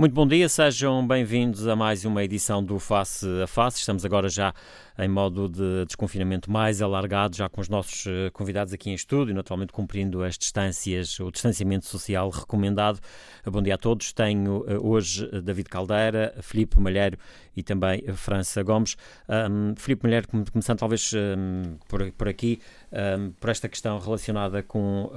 [0.00, 3.80] Muito bom dia, sejam bem-vindos a mais uma edição do Face a Face.
[3.80, 4.54] Estamos agora já
[4.98, 9.34] em modo de desconfinamento mais alargado, já com os nossos eh, convidados aqui em estúdio,
[9.34, 12.98] naturalmente cumprindo as distâncias, o distanciamento social recomendado.
[13.44, 14.10] Bom dia a todos.
[14.14, 17.18] Tenho eh, hoje David Caldeira, Filipe Malheiro
[17.54, 18.96] e também França Gomes.
[19.28, 22.58] Um, Filipe Malheiro, começando talvez um, por, por aqui,
[22.90, 25.10] um, por esta questão relacionada com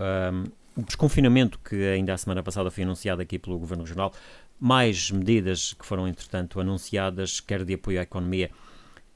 [0.76, 4.12] o desconfinamento que ainda a semana passada foi anunciado aqui pelo Governo Regional
[4.64, 8.50] mais medidas que foram, entretanto, anunciadas, quer de apoio à economia,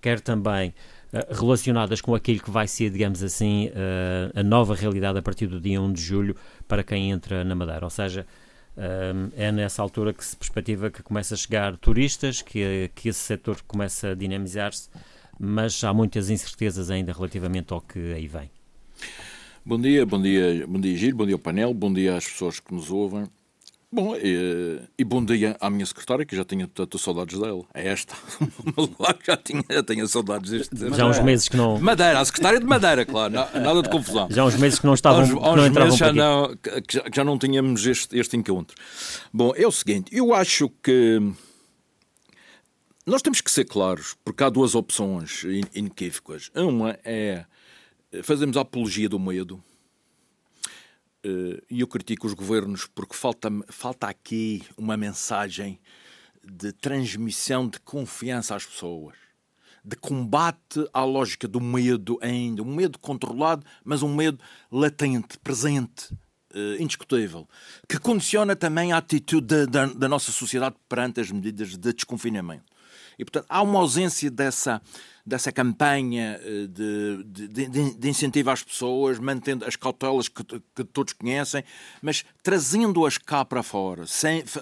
[0.01, 0.73] quer também
[1.13, 5.48] uh, relacionadas com aquilo que vai ser, digamos assim, uh, a nova realidade a partir
[5.48, 6.35] do dia 1 de julho
[6.67, 7.85] para quem entra na Madeira.
[7.85, 8.27] Ou seja,
[8.76, 13.20] uh, é nessa altura que se perspectiva que começa a chegar turistas, que, que esse
[13.20, 14.89] setor começa a dinamizar-se,
[15.39, 18.51] mas há muitas incertezas ainda relativamente ao que aí vem.
[19.65, 22.59] Bom dia, bom dia, bom dia Giro, bom dia ao painel, bom dia às pessoas
[22.59, 23.29] que nos ouvem.
[23.90, 27.63] Bom, e, e, bom dia à minha secretária, que já tinha tanto saudades dela.
[27.74, 28.13] É esta.
[29.26, 30.76] já, tinha, já tinha saudades deste.
[30.94, 31.79] Já há uns meses que não.
[31.79, 34.27] Madeira, a secretária de Madeira, claro, nada de confusão.
[34.29, 35.21] Já há uns meses que não estavam.
[35.21, 38.76] Há uns, há uns meses já não, que já, não tínhamos este, este encontro.
[39.32, 41.22] Bom, é o seguinte, eu acho que.
[43.05, 46.51] Nós temos que ser claros, porque há duas opções inequívocas.
[46.54, 47.46] Uma é
[48.22, 49.63] fazermos a apologia do medo
[51.23, 55.79] e eu critico os governos porque falta, falta aqui uma mensagem
[56.43, 59.15] de transmissão de confiança às pessoas,
[59.84, 64.40] de combate à lógica do medo ainda, um medo controlado, mas um medo
[64.72, 66.13] latente, presente,
[66.53, 67.47] uh, indiscutível,
[67.88, 72.66] que condiciona também a atitude da, da, da nossa sociedade perante as medidas de desconfinamento.
[73.17, 74.81] E, portanto, há uma ausência dessa,
[75.27, 77.23] dessa campanha eh, de,
[77.57, 80.41] de, de, incentivo às pessoas, mantendo as cautelas que,
[80.73, 81.65] que todos conhecem,
[82.01, 84.05] mas trazendo-as cá para fora,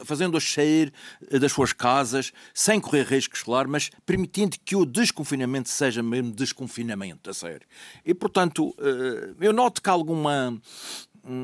[0.03, 0.91] fazendo-as sair
[1.29, 6.31] eh, das suas casas, sem correr riscos, claro, mas permitindo que o desconfinamento seja mesmo
[6.31, 7.67] desconfinamento, a sério.
[8.03, 10.59] E, portanto, eh, eu noto que há alguma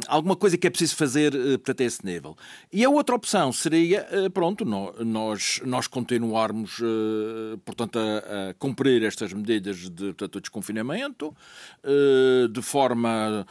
[0.07, 2.37] alguma coisa que é preciso fazer uh, para esse nível.
[2.71, 9.03] E a outra opção seria, uh, pronto, nós, nós continuarmos, uh, portanto, a, a, cumprir
[9.03, 11.35] estas medidas de, portanto, de desconfinamento
[12.51, 13.45] de forma,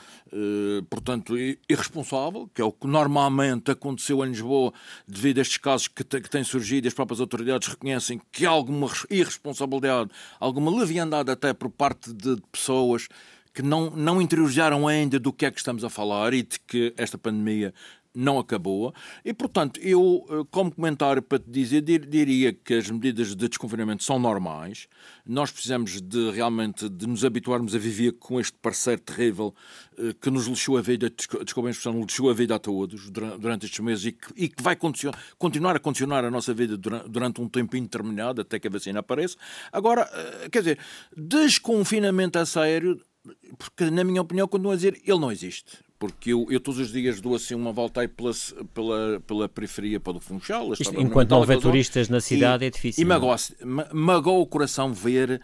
[0.89, 1.35] portanto,
[1.69, 4.73] irresponsável, que é o que normalmente aconteceu em Lisboa
[5.07, 8.89] devido a estes casos que, que têm surgido, as próprias autoridades reconhecem que há alguma
[9.11, 13.09] irresponsabilidade, alguma leviandade até por parte de pessoas
[13.53, 16.95] que não, não interiorizaram ainda do que é que estamos a falar e de que
[16.97, 17.75] esta pandemia
[18.15, 18.93] não acabou.
[19.25, 24.03] E, portanto, eu, eh, como comentário para te dizer, diria que as medidas de desconfinamento
[24.03, 24.89] são normais.
[25.25, 29.55] Nós precisamos de realmente de nos habituarmos a viver com este parceiro terrível
[29.97, 33.67] eh, que nos lixou a vida, desculpem a expressão, lixou a vida a todos durante
[33.67, 34.77] estes meses e que, e que vai
[35.39, 39.01] continuar a condicionar a nossa vida durante, durante um tempo indeterminado, até que a vacina
[39.01, 39.37] apareça.
[39.71, 40.79] Agora, eh, quer dizer,
[41.17, 43.01] desconfinamento a sério
[43.59, 45.79] porque, na minha opinião, continuo a dizer, ele não existe.
[45.99, 48.33] Porque eu, eu todos os dias dou assim uma volta aí pela,
[48.73, 50.71] pela, pela periferia para o Funchal.
[50.99, 53.03] Enquanto não houver turistas na cidade e, é difícil.
[53.03, 53.37] E magoa,
[53.93, 55.43] magoa o coração ver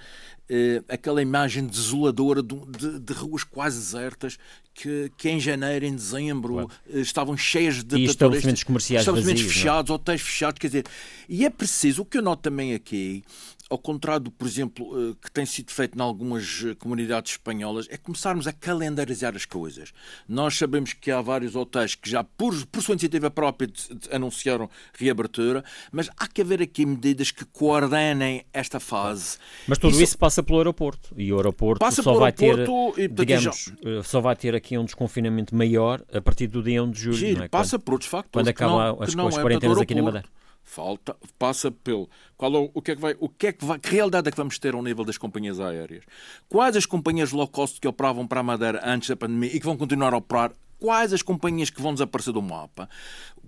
[0.48, 4.38] eh, aquela imagem desoladora de, de, de, ruas quase desertas
[4.72, 6.70] que, que em janeiro, em dezembro, claro.
[6.88, 7.98] Eh, estavam cheias de...
[7.98, 9.96] E estabelecimentos comerciais Estabelecimentos vazios, fechados, não?
[9.96, 10.84] hotéis fechados, quer dizer...
[11.28, 13.22] E é preciso, o que eu noto também aqui
[13.68, 17.96] ao contrário, por exemplo, eh, que tem sido feito em algumas eh, comunidades espanholas, é
[17.96, 19.92] começarmos a calendarizar as coisas.
[20.28, 23.68] Nós sabemos que há vários hotéis que já, por, por sua iniciativa própria,
[24.12, 29.38] anunciaram reabertura, mas há que haver aqui medidas que coordenem esta fase.
[29.66, 33.02] Mas tudo isso, isso passa pelo aeroporto, e o aeroporto passa só vai aeroporto ter,
[33.02, 33.90] e, digamos, já...
[33.90, 37.16] Eh, só vai ter aqui um desconfinamento maior a partir do dia 1 de julho.
[37.16, 37.48] Giro, é?
[37.48, 38.32] passa quando, por outros factores.
[38.32, 40.28] Quando acabam as, as é quarentenas aqui na Madeira.
[40.68, 43.78] Falta, passa pelo qual é, o que é que vai, o que é que vai,
[43.78, 46.04] que realidade é que vamos ter ao nível das companhias aéreas?
[46.48, 49.64] Quais as companhias low cost que operavam para a Madeira antes da pandemia e que
[49.64, 52.88] vão continuar a operar quais as companhias que vão desaparecer do mapa,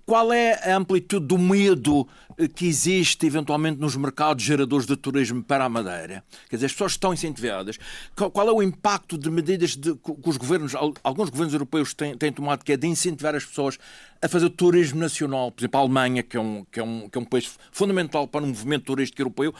[0.09, 5.43] qual é a amplitude do medo eh, que existe eventualmente nos mercados geradores de turismo
[5.43, 6.23] para a Madeira.
[6.49, 7.77] Quer dizer, as pessoas estão incentivadas.
[8.15, 10.73] Qual é o impacto de medidas de, que os governos,
[11.03, 13.77] alguns governos europeus têm, têm tomado, que é de incentivar as pessoas
[14.19, 15.51] a fazer turismo nacional?
[15.51, 18.27] Por exemplo, a Alemanha, que é um, que é um, que é um país fundamental
[18.27, 19.53] para o movimento turístico europeu,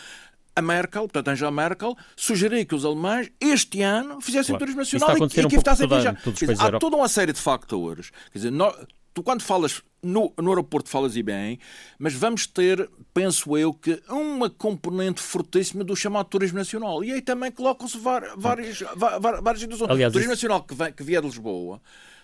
[0.56, 4.66] a Merkel, portanto Angela Merkel, sugeriu que os alemães este ano fizessem claro.
[4.66, 6.18] turismo nacional e, e, e que evitassem viajar.
[6.58, 8.10] Há toda uma série de factores.
[8.32, 8.76] Quer dizer, nós,
[9.14, 11.60] tu quando falas no, no aeroporto falas e bem,
[11.98, 17.04] mas vamos ter, penso eu, que uma componente fortíssima do chamado turismo nacional.
[17.04, 19.90] E aí também colocam-se várias, várias situações.
[19.90, 20.46] Aliás, turismo isso...
[20.46, 21.82] nacional que, vem, que vier de Lisboa,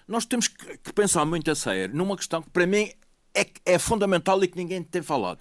[0.08, 2.90] nós temos que, que pensar muito a sério numa questão que para mim
[3.34, 5.40] é, é fundamental e que ninguém tem falado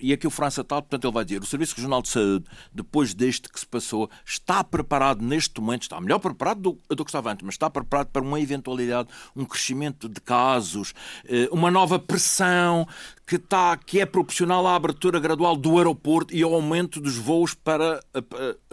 [0.00, 3.14] e aqui o França tal, portanto ele vai dizer, o Serviço Regional de Saúde, depois
[3.14, 7.32] deste que se passou, está preparado neste momento, está melhor preparado do, do que estava
[7.32, 10.92] antes, mas está preparado para uma eventualidade, um crescimento de casos,
[11.26, 12.86] eh, uma nova pressão
[13.26, 17.54] que, está, que é proporcional à abertura gradual do aeroporto e ao aumento dos voos
[17.54, 18.02] para,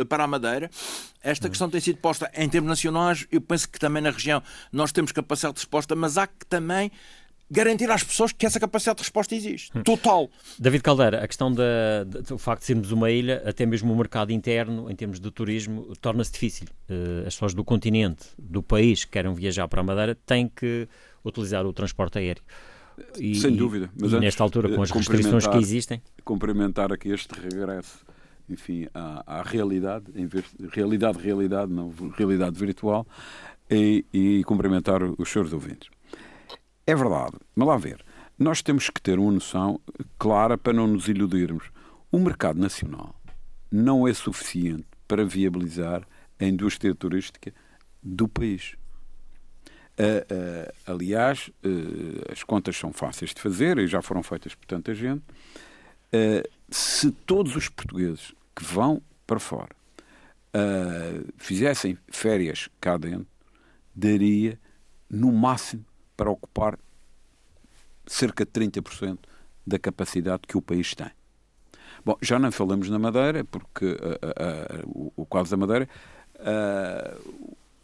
[0.10, 0.70] para a Madeira.
[1.22, 4.42] Esta questão tem sido posta em termos nacionais, eu penso que também na região
[4.72, 6.92] nós temos capacidade de resposta, mas há que também
[7.50, 9.78] garantir às pessoas que essa capacidade de resposta existe.
[9.78, 9.84] Hum.
[9.84, 10.30] Total.
[10.60, 14.32] David Caldeira, a questão da, do facto de sermos uma ilha, até mesmo o mercado
[14.32, 16.68] interno, em termos de turismo, torna-se difícil.
[16.90, 20.88] Uh, as pessoas do continente, do país que querem viajar para a Madeira, têm que
[21.24, 22.44] utilizar o transporte aéreo.
[23.20, 23.90] E, Sem dúvida.
[24.00, 26.02] Mas e nesta altura, com as restrições que existem.
[26.24, 28.06] Cumprimentar aqui este regresso,
[28.50, 33.06] enfim, à, à realidade, em vez de realidade, realidade, não realidade virtual,
[33.70, 35.90] e, e cumprimentar os senhores ouvintes.
[36.88, 38.04] É verdade, mas lá ver.
[38.40, 39.78] Nós temos que ter uma noção
[40.18, 41.70] clara para não nos iludirmos.
[42.10, 43.14] O mercado nacional
[43.70, 46.08] não é suficiente para viabilizar
[46.40, 47.54] a indústria turística
[48.02, 48.78] do país.
[50.00, 54.66] Uh, uh, aliás, uh, as contas são fáceis de fazer e já foram feitas por
[54.66, 55.24] tanta gente.
[56.70, 59.76] se todos os portugueses que vão para fora
[61.38, 63.28] fizessem férias cá dentro,
[63.94, 64.58] daria
[65.10, 65.84] no máximo
[66.18, 66.78] para ocupar
[68.06, 69.20] cerca de 30%
[69.66, 71.12] da capacidade que o país tem.
[72.04, 75.90] Bom, já não falamos na Madeira, porque uh, uh, uh, o, o da Madeira,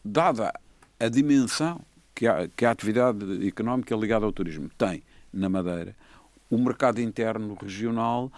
[0.03, 0.53] dada
[0.99, 1.81] a dimensão
[2.15, 5.95] que a, que a atividade económica ligada ao turismo tem na Madeira,
[6.49, 8.31] o mercado interno regional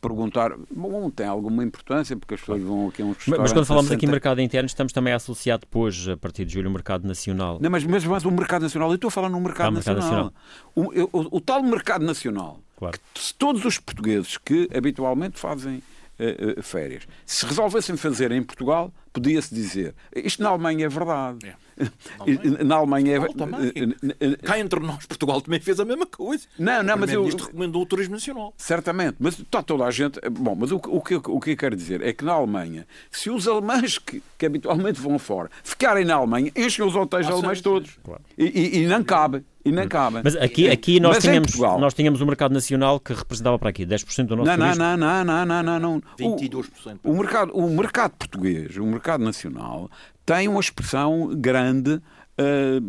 [0.00, 3.66] perguntar, bom, tem alguma importância, porque as pessoas vão aqui a uns Mas, mas quando
[3.66, 6.72] falamos aqui em mercado interno, estamos também a associar depois, a partir de julho, o
[6.72, 7.58] mercado nacional.
[7.60, 9.96] Não, mas, mas, mas o mercado nacional, eu estou a falar no mercado, ah, mercado
[9.96, 10.32] nacional.
[10.74, 11.10] nacional.
[11.12, 12.98] O, o, o, tal mercado nacional, claro.
[13.12, 18.92] que todos os portugueses que habitualmente fazem uh, uh, férias, se resolvessem fazer em Portugal,
[19.12, 19.94] podia-se dizer.
[20.14, 21.46] Isto na Alemanha é verdade.
[21.46, 21.63] É.
[22.64, 24.36] Na Alemanha, é.
[24.36, 26.46] Cá entre nós, Portugal também fez a mesma coisa.
[26.58, 27.26] Não, não, mas eu.
[27.26, 28.54] Isto recomendou o turismo nacional.
[28.56, 30.20] Certamente, mas está toda a gente.
[30.30, 33.30] Bom, mas o, o, que, o que eu quero dizer é que na Alemanha, se
[33.30, 37.60] os alemães que, que habitualmente vão fora ficarem na Alemanha, enchem os hotéis ah, alemães
[37.60, 37.98] todos.
[38.02, 38.22] Claro.
[38.36, 39.44] E, e, e não cabe.
[39.64, 40.20] E não cabe.
[40.22, 44.26] Mas aqui, aqui nós, tínhamos, nós tínhamos um mercado nacional que representava para aqui 10%
[44.26, 46.02] do nosso não, não, não, não, não, não, não, não.
[46.18, 46.98] 22%.
[47.02, 49.90] O, o, mercado, o mercado português, o mercado nacional,
[50.26, 52.00] tem uma expressão grande
[52.36, 52.82] Uh,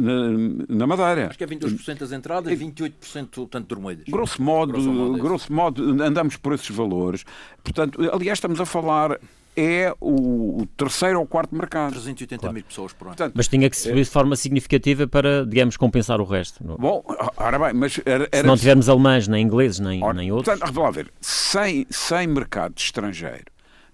[0.00, 1.28] na, na, Madeira.
[1.28, 4.06] Acho que é 22% das entradas e 28% tanto dormidas.
[4.08, 7.26] Grosso modo, grosso modo, grosso modo, andamos por esses valores.
[7.62, 9.20] Portanto, aliás, estamos a falar
[9.56, 11.92] é o, o, terceiro ou quarto mercado.
[11.92, 12.54] 380 claro.
[12.54, 13.16] mil pessoas por ano.
[13.16, 14.02] Portanto, mas tinha que subir é...
[14.02, 16.62] de forma significativa para, digamos, compensar o resto.
[16.78, 17.04] Bom,
[17.36, 18.00] ora bem, mas...
[18.04, 18.42] Era, era...
[18.42, 20.58] Se não tivermos alemães, nem ingleses, nem, ora, nem outros...
[20.58, 21.12] Portanto, vamos lá ver.
[21.20, 23.46] Sem, sem mercado estrangeiro,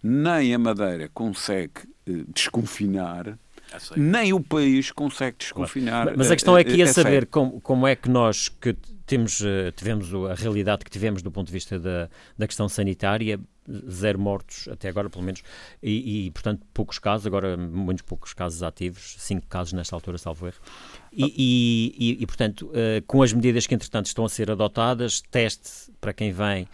[0.03, 3.39] nem a Madeira consegue uh, desconfinar...
[3.97, 6.03] Nem o país consegue desconfinar.
[6.03, 6.19] Claro.
[6.19, 8.77] Mas a questão é que ia é saber como, como é que nós que
[9.11, 13.41] temos, eh, tivemos a realidade que tivemos do ponto de vista da, da questão sanitária,
[13.89, 15.43] zero mortos até agora, pelo menos,
[15.83, 20.47] e, e, portanto poucos casos, agora muitos poucos casos ativos, cinco casos nesta altura, salvo
[20.47, 20.61] erro.
[21.13, 25.93] E, e, e portanto, uh, com as medidas que entretanto estão a ser adotadas, teste
[26.01, 26.69] para quem vem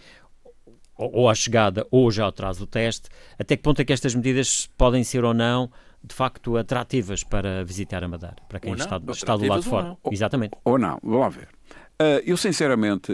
[0.95, 4.67] ou à chegada ou já atrás do teste, até que ponto é que estas medidas
[4.77, 5.69] podem ser ou não
[6.03, 9.97] de facto atrativas para visitar a Madeira, para quem está, está, do lado de fora.
[10.11, 10.55] Exatamente.
[10.63, 11.56] Ou não, vamos lá ver.
[11.99, 13.11] Uh, eu, sinceramente,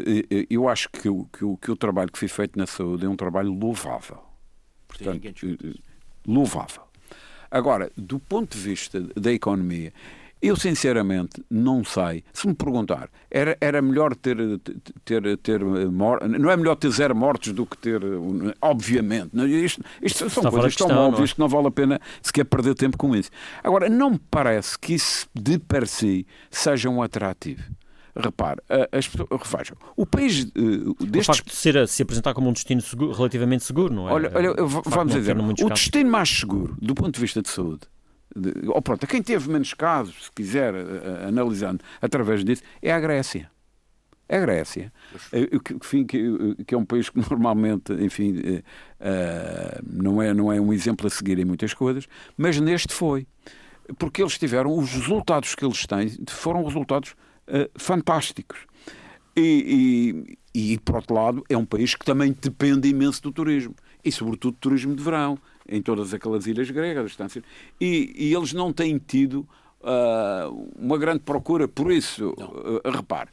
[0.50, 3.10] eu acho que o, que, o, que o trabalho que foi feito na saúde é
[3.10, 4.20] um trabalho louvável.
[4.88, 5.56] Portanto, Sim,
[6.28, 6.84] louvável.
[7.50, 9.94] Agora, do ponto de vista da economia,
[10.42, 12.26] eu sinceramente não sei.
[12.34, 14.36] Se me perguntar, era, era melhor ter,
[15.06, 18.02] ter, ter não é melhor ter zero mortes do que ter,
[18.62, 19.32] obviamente.
[19.64, 21.34] Isto, isto são coisas tão óbvias é?
[21.34, 23.32] que não vale a pena sequer perder tempo com isso.
[23.64, 27.64] Agora, não me parece que isso de per si seja um atrativo.
[28.16, 31.30] Repare, as pessoas, revejam, o país uh, destes...
[31.30, 34.14] O facto de ser, se apresentar como um destino seguro, relativamente seguro, não é?
[34.14, 34.54] Olha, olha
[34.86, 37.88] vamos dizer, o destino mais seguro, do ponto de vista de saúde,
[38.36, 43.00] de, ou pronto, quem teve menos casos, se quiser, uh, analisando através disso, é a
[43.00, 43.50] Grécia.
[44.30, 44.94] a Grécia,
[45.32, 48.64] eh, que, enfim, que, que, é um país que normalmente, enfim, uh,
[49.84, 53.28] não, é, não é um exemplo a seguir em muitas coisas, mas neste foi.
[53.98, 57.16] Porque eles tiveram, os resultados que eles têm foram resultados
[57.48, 58.60] uh, fantásticos.
[59.36, 63.76] E, e, e, por outro lado, é um país que também depende imenso do turismo.
[64.04, 67.18] E, sobretudo, do turismo de verão, em todas aquelas ilhas gregas.
[67.80, 69.48] E, e eles não têm tido
[69.82, 72.30] uh, uma grande procura por isso.
[72.30, 73.30] Uh, repare,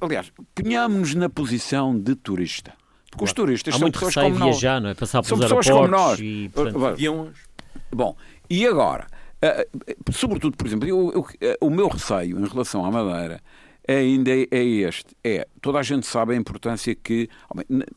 [0.00, 2.74] aliás, ponhamos-nos na posição de turista.
[3.10, 4.82] Porque os turistas Há são muito pessoas como viajar, nós.
[4.82, 4.94] não é?
[4.94, 6.18] Passar são pelos pessoas como nós.
[6.18, 7.32] e, portanto.
[7.94, 8.16] Bom,
[8.48, 9.06] e agora?
[9.42, 13.40] Uh, sobretudo, por exemplo, eu, eu, o meu receio em relação à Madeira
[13.86, 15.16] ainda é, é este.
[15.24, 17.28] É, toda a gente sabe a importância que,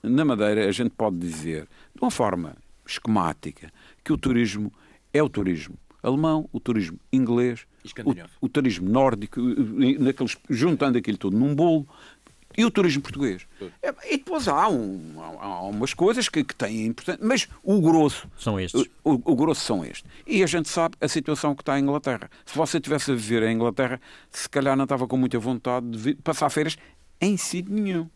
[0.01, 3.71] na Madeira, a gente pode dizer, de uma forma esquemática,
[4.03, 4.71] que o turismo
[5.13, 7.65] é o turismo alemão, o turismo inglês,
[8.03, 9.41] o, o, turismo nórdico,
[9.99, 11.87] naqueles, juntando aquilo tudo num bolo,
[12.57, 13.45] e o turismo português.
[13.81, 18.27] É, e depois há, um, há umas coisas que, que têm importância, mas o grosso
[18.37, 18.85] são estes.
[19.03, 20.03] O, o, grosso são estes.
[20.25, 22.29] E a gente sabe a situação que está em Inglaterra.
[22.45, 23.99] Se você tivesse a viver em Inglaterra,
[24.31, 26.77] se calhar não estava com muita vontade de vir, passar férias
[27.19, 28.09] em sítio nenhum.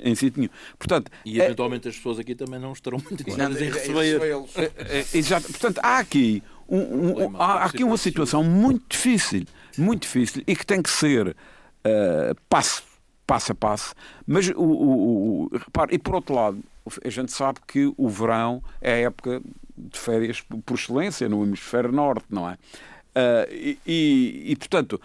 [0.00, 0.52] Em sítio nenhum.
[0.78, 1.90] Portanto, e eventualmente é...
[1.90, 4.20] as pessoas aqui também não estarão muito interessadas em receber.
[4.56, 5.46] É, é, exato.
[5.48, 9.44] Portanto, há aqui, um, um, há aqui uma situação muito difícil,
[9.78, 12.93] muito difícil e que tem que ser uh, passo
[13.26, 13.94] passo a passo.
[14.26, 16.58] Mas, o, o, o, repare, e por outro lado,
[17.04, 19.40] a gente sabe que o verão é a época
[19.76, 22.54] de férias por excelência no hemisfério norte, não é?
[22.54, 25.00] Uh, e, e, e, portanto,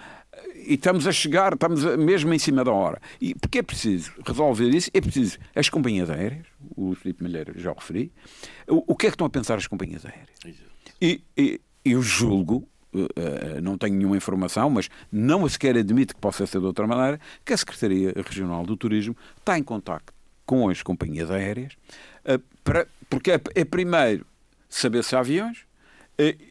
[0.55, 3.01] e estamos a chegar, estamos mesmo em cima da hora.
[3.19, 4.89] E porque é preciso resolver isso?
[4.93, 6.45] É preciso as companhias aéreas,
[6.75, 8.11] o Filipe Malheiro já o referi.
[8.67, 10.29] O, o que é que estão a pensar as companhias aéreas?
[11.01, 12.67] E, e eu julgo,
[13.61, 17.53] não tenho nenhuma informação, mas não sequer admito que possa ser de outra maneira, que
[17.53, 20.13] a Secretaria Regional do Turismo está em contato
[20.45, 21.73] com as companhias aéreas,
[22.25, 24.25] uh, para, porque é, é, primeiro
[24.67, 25.59] saber se há aviões,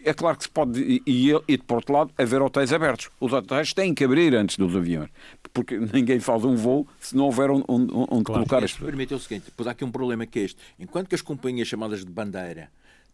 [0.04, 3.10] é claro que se pode, e, e, e por outro lado, haver hotéis abertos.
[3.20, 5.10] Os hotéis têm que abrir antes dos aviões,
[5.52, 8.24] porque ninguém faz um voo se não houver onde, onde claro.
[8.24, 8.88] colocar as pessoas.
[8.88, 11.68] Permite o seguinte, depois há aqui um problema que é este, enquanto que as companhias
[11.68, 12.70] chamadas de bandeira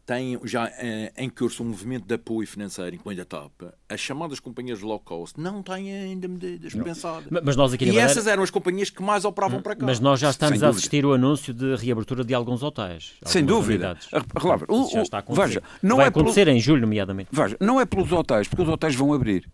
[0.06, 4.38] tem já eh, em curso um movimento de apoio financeiro, incluindo a TAP, as chamadas
[4.38, 7.26] companhias low cost não têm ainda medidas pensadas.
[7.30, 8.10] Mas nós aqui e Madeira...
[8.10, 9.86] essas eram as companhias que mais operavam para cá.
[9.86, 13.14] Mas nós já estamos a assistir o anúncio de reabertura de alguns hotéis.
[13.22, 13.96] Sem dúvida.
[14.36, 15.46] Relava, o, já está a acontecer.
[15.46, 16.56] Veja, não Vai é acontecer pelo...
[16.56, 17.30] em julho, nomeadamente.
[17.32, 19.48] Veja, não é pelos hotéis, porque os hotéis vão abrir.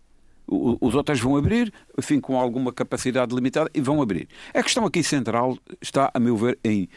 [0.47, 4.27] Os hotéis vão abrir, enfim, com alguma capacidade limitada, e vão abrir.
[4.53, 6.89] A questão aqui central está, a meu ver, em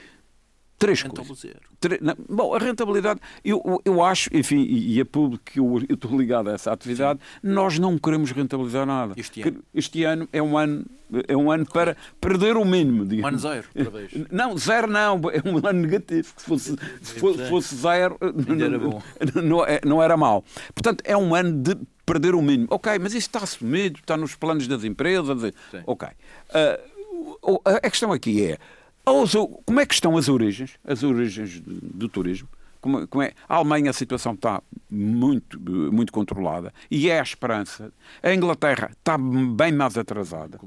[0.85, 1.47] três coisas.
[1.81, 1.99] Tre...
[2.29, 6.15] Bom, a rentabilidade, eu, eu acho, enfim, e, e a público que eu, eu estou
[6.19, 7.49] ligado a essa atividade, Sim.
[7.49, 9.15] nós não queremos rentabilizar nada.
[9.17, 9.65] Este ano.
[9.75, 10.85] este ano é um ano,
[11.27, 13.07] é um ano para perder o mínimo.
[13.07, 13.25] Digamos.
[13.25, 14.11] Um ano zero, talvez.
[14.31, 16.33] Não, zero não, é um ano negativo.
[16.37, 19.03] Se fosse, se fosse, fosse zero, não, era bom.
[19.43, 20.45] Não, é, não era mau.
[20.75, 22.67] Portanto, é um ano de perder o mínimo.
[22.71, 25.41] Ok, mas isso está assumido, está nos planos das empresas.
[25.71, 25.83] Sim.
[25.87, 26.09] Ok.
[26.51, 28.59] Uh, a questão aqui é
[29.05, 32.49] como é que estão as origens, as origens do turismo?
[32.81, 33.33] Como, como é?
[33.49, 37.93] A Alemanha a situação está muito, muito controlada e é a esperança.
[38.23, 40.59] A Inglaterra está bem mais atrasada.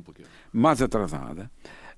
[0.52, 1.52] Mais atrasada.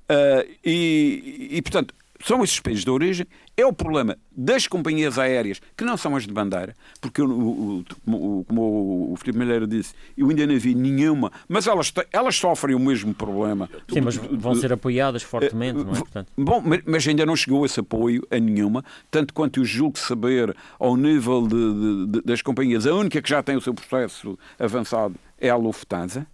[0.10, 5.62] Uh, e, e, portanto, são esses países de origem, é o problema das companhias aéreas,
[5.76, 10.30] que não são as de bandeira, porque, o, o, como o Filipe Malheiro disse, eu
[10.30, 13.70] ainda não vi nenhuma, mas elas, elas sofrem o mesmo problema.
[13.92, 15.98] Sim, mas vão ser apoiadas fortemente, não é?
[15.98, 16.32] Portanto...
[16.38, 20.96] Bom, mas ainda não chegou esse apoio a nenhuma, tanto quanto eu julgo saber ao
[20.96, 22.86] nível de, de, das companhias.
[22.86, 26.28] A única que já tem o seu processo avançado é a Lufthansa,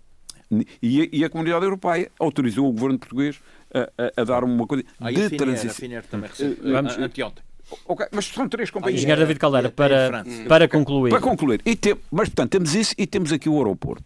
[0.81, 3.39] e a, e a comunidade europeia autorizou o governo português
[3.75, 5.71] a, a, dar uma coisa ah, de a transição.
[5.71, 6.97] A Finer também recebeu, uh, Vamos...
[6.97, 7.43] anteontem.
[7.85, 8.99] Okay, mas são três companhias.
[8.99, 11.09] Engenheiro David Caldeira, para, para concluir.
[11.09, 11.61] Para concluir.
[11.65, 14.03] E tem, mas, portanto, temos isso e temos aqui o aeroporto.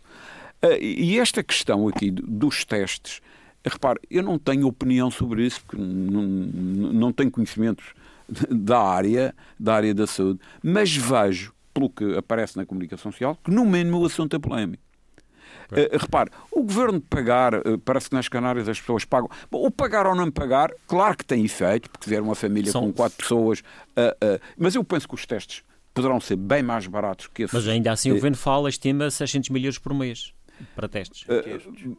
[0.64, 3.22] Uh, e esta questão aqui dos testes,
[3.66, 7.86] repare, eu não tenho opinião sobre isso, porque não, não tenho conhecimentos
[8.50, 13.52] da área, da área da saúde, mas vejo, pelo que aparece na comunicação social, que
[13.52, 14.84] no mínimo o assunto é polémico.
[15.72, 19.30] Uh, repare, o governo pagar, uh, parece que nas Canárias as pessoas pagam.
[19.52, 22.82] Bom, o pagar ou não pagar, claro que tem efeito, porque tiver uma família São...
[22.82, 27.28] com quatro pessoas, uh, mas eu penso que os testes poderão ser bem mais baratos
[27.28, 27.54] que esses.
[27.54, 30.34] Mas ainda assim o governo fala, estima 600 milhões por mês
[30.76, 31.26] para testes.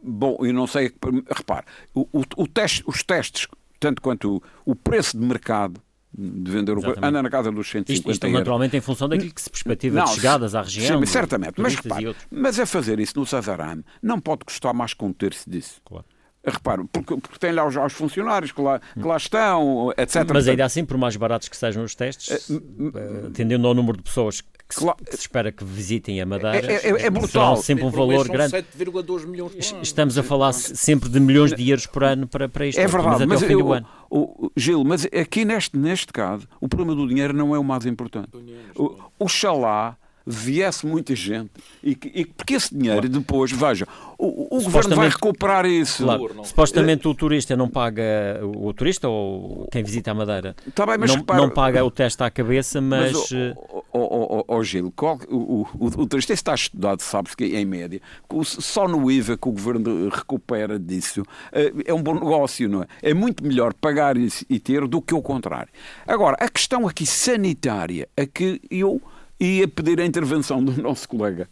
[0.03, 0.91] bom, eu não sei,
[1.29, 3.47] repare, o, o, o teste, os testes,
[3.79, 5.81] tanto quanto o, o preço de mercado
[6.13, 9.41] de vender o anda na casa dos 150 isto, isto naturalmente em função daquilo que
[9.41, 10.99] se perspectiva não, de chegadas à região.
[10.99, 15.05] Sim, certamente, mas, repare, mas é fazer isso no Cesaram não pode custar mais que
[15.05, 15.81] um terço disso.
[15.85, 16.05] Claro.
[16.43, 20.25] Reparo, porque, porque tem lá os, os funcionários que lá, que lá estão, etc.
[20.33, 24.03] Mas ainda assim, por mais baratos que sejam os testes, uh, atendendo ao número de
[24.03, 24.41] pessoas
[24.75, 24.97] que, claro.
[24.99, 27.57] se, que se espera que visitem a Madeira, é, é, é brutal.
[27.57, 28.55] sempre um valor grande.
[28.57, 29.83] 7,2 milhões por ano.
[29.83, 32.79] Estamos a falar sempre de milhões de euros por ano para, para isto.
[32.79, 33.87] É verdade, mas até mas eu, do ano.
[34.09, 37.85] O, Gil, mas aqui neste, neste caso, o problema do dinheiro não é o mais
[37.85, 38.29] importante.
[38.75, 39.97] O, o xalá
[40.31, 41.51] viesse muita gente
[41.83, 46.03] e, e porque esse dinheiro depois, veja, o, o governo vai recuperar isso.
[46.03, 50.97] Claro, supostamente o turista não paga, o turista ou quem visita a Madeira tá bem,
[50.97, 53.13] não, repara, não, paga o teste à cabeça, mas.
[53.13, 53.53] mas eh,
[53.91, 57.99] oh, oh, Gil, qual, o, o, o, turista está estudado, sabe-se que em média,
[58.43, 62.87] só no IVA que o governo recupera disso eh, é um bom negócio, não é?
[63.01, 65.69] É muito melhor pagar isso e ter do que o contrário.
[66.07, 69.01] Agora, a questão aqui sanitária, é que eu
[69.41, 71.49] e a pedir a intervenção do nosso colega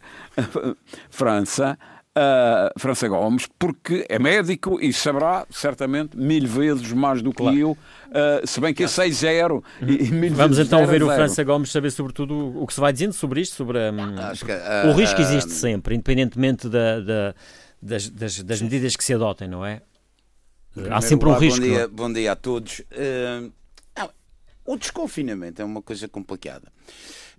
[1.10, 1.76] França,
[2.16, 7.58] uh, França Gomes, porque é médico e saberá certamente mil vezes mais do que claro.
[7.58, 11.08] eu, uh, se bem que é 6-0 e, e mil Vamos vezes então ver o
[11.08, 13.96] França Gomes saber sobretudo o que se vai dizendo sobre isto, sobre um,
[14.36, 17.34] que, uh, o risco existe sempre, independentemente da, da,
[17.82, 19.82] das, das, das medidas que se adotem, não é?
[20.88, 21.60] Há sempre um risco.
[21.60, 21.88] Bom dia, é?
[21.88, 22.82] bom dia a todos.
[24.64, 26.70] o desconfinamento é uma coisa complicada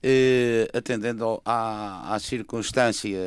[0.03, 3.20] eh, atendendo à, à circunstância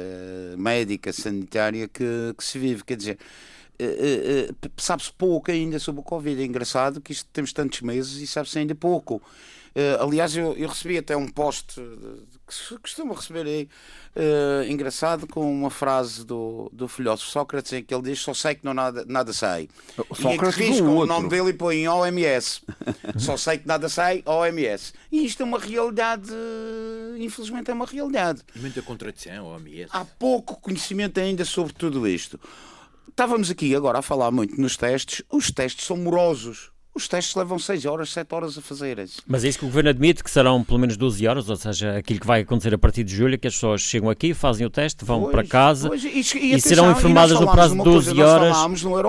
[0.57, 2.85] médica, sanitária que, que se vive.
[2.85, 3.19] Quer dizer,
[3.79, 6.41] eh, eh, sabe-se pouco ainda sobre o Covid.
[6.41, 9.21] É engraçado que isto temos tantos meses e sabe-se ainda pouco.
[9.77, 11.81] Uh, aliás, eu, eu, recebi até um post
[12.47, 13.69] que se costuma receber aí,
[14.17, 18.55] uh, engraçado, com uma frase do, do filósofo Sócrates em que ele diz: Só sei
[18.55, 19.69] que não nada, nada sei.
[20.09, 22.63] O Sócrates e risca o nome dele e põe OMS.
[23.19, 24.93] Só sei que nada sei, OMS.
[25.11, 26.31] E isto é uma realidade,
[27.19, 28.43] infelizmente, é uma realidade.
[28.57, 29.89] Muita contradição, OMS.
[29.91, 32.39] Há pouco conhecimento ainda sobre tudo isto.
[33.09, 35.23] Estávamos aqui agora a falar muito nos testes.
[35.31, 36.74] Os testes são morosos.
[36.95, 39.07] Os testes levam 6 horas, 7 horas a fazerem.
[39.27, 41.97] Mas é isso que o Governo admite, que serão pelo menos 12 horas, ou seja,
[41.99, 44.71] aquilo que vai acontecer a partir de julho, que as pessoas chegam aqui, fazem o
[44.71, 48.23] teste, vão pois, para casa pois, e, e, e, serão informadas no prazo de 12
[48.23, 48.57] horas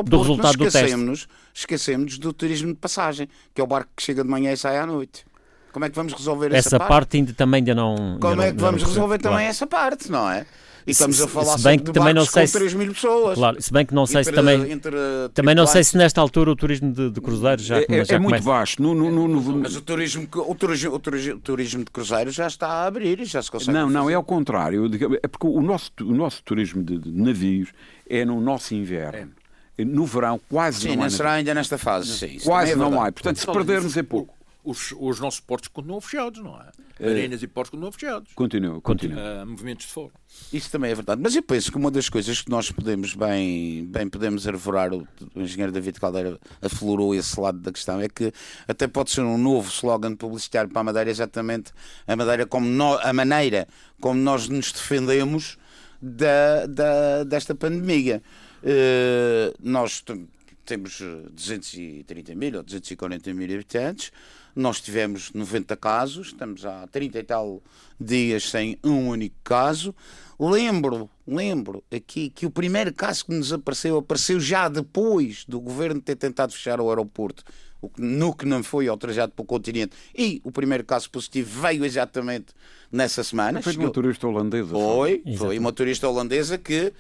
[0.06, 1.28] do resultado do teste.
[1.54, 4.80] Esquecemos do turismo de passagem, que é o barco que chega de manhã e sai
[4.80, 5.24] à noite.
[5.72, 6.90] Como é que vamos resolver essa, essa parte?
[6.90, 7.18] parte?
[7.18, 8.18] ainda também ainda não.
[8.20, 9.50] Como ainda é que vamos resolver também claro.
[9.50, 10.46] essa parte, não é?
[10.88, 13.38] E estamos a falar se bem que também não sei se, 3 mil pessoas.
[13.38, 14.72] Claro, se bem que não sei entre, se também.
[14.72, 14.96] Entre,
[15.34, 18.16] também não sei se nesta altura o turismo de, de cruzeiros já, é, é, já
[18.16, 18.82] é muito baixo.
[18.82, 22.48] No, no, no, Mas o turismo, o, turismo, o, turismo, o turismo de cruzeiros já
[22.48, 23.72] está a abrir e já se consegue.
[23.72, 23.94] Não, fazer.
[23.94, 24.90] não, é ao contrário.
[25.24, 27.70] É porque o nosso, o nosso turismo de, de navios
[28.10, 29.32] é no nosso inverno.
[29.78, 29.84] É.
[29.84, 31.10] No verão quase sim, não há.
[31.10, 32.18] Sim, será ainda nesta fase.
[32.18, 33.12] Sim, quase é não há.
[33.12, 36.66] Portanto, se perdermos é pouco os, os nossos portos continuam fechados, não é?
[37.00, 37.10] É.
[37.10, 38.32] Arenas e portos continuam fechados.
[38.34, 39.44] Continua, continua.
[39.44, 40.12] Uh, movimentos de fora.
[40.54, 41.22] Isso também é verdade.
[41.22, 45.08] Mas eu penso que uma das coisas que nós podemos bem, bem podemos arvorar, o,
[45.34, 48.32] o engenheiro David Caldeira aflorou esse lado da questão, é que
[48.68, 51.72] até pode ser um novo slogan publicitário para a Madeira, exatamente
[52.08, 53.68] a Madeira como no, a maneira
[54.00, 55.58] como nós nos defendemos
[56.02, 58.22] da, da, desta pandemia.
[58.64, 60.04] Uh, nós
[60.66, 61.00] temos
[61.32, 64.12] 230 mil ou 240 mil habitantes,
[64.56, 67.62] nós tivemos 90 casos, estamos há 30 e tal
[68.00, 69.94] dias sem um único caso.
[70.40, 76.02] Lembro, lembro aqui que o primeiro caso que nos apareceu, apareceu já depois do governo
[76.02, 77.44] ter tentado fechar o aeroporto,
[77.82, 79.96] o que, no que não foi ultrajado pelo continente.
[80.18, 82.48] E o primeiro caso positivo veio exatamente
[82.92, 83.62] nessa semana.
[83.62, 84.70] Foi uma turista holandesa.
[84.70, 86.94] Foi, foi uma turista holandesa que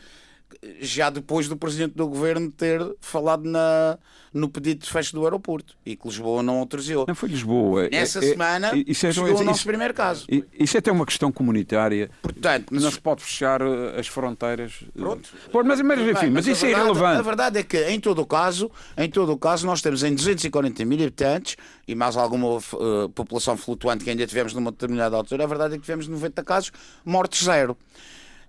[0.80, 3.98] já depois do presidente do governo ter falado na,
[4.34, 7.06] no pedido de fecho do aeroporto e que Lisboa não autorizou.
[7.08, 7.90] Não foi Lisboa.
[7.90, 10.26] Nessa é, é semana é, isso é, chegou isso, o nosso primeiro caso.
[10.58, 12.10] Isso é até uma questão comunitária.
[12.22, 14.84] Portanto, não se pode fechar eh, as fronteiras.
[14.84, 15.30] Eh, Pronto.
[15.64, 17.20] mas, mas, enfim, Bem, mas, mas isso é verdade, é irrelevante.
[17.20, 20.14] A verdade é que em todo o caso, em todo o caso, nós temos em
[20.14, 21.56] 240 mil habitantes
[21.88, 25.44] e mais alguma uh, população flutuante que ainda tivemos numa determinada altura.
[25.44, 26.72] A verdade é que tivemos 90 casos,
[27.06, 27.78] mortes zero.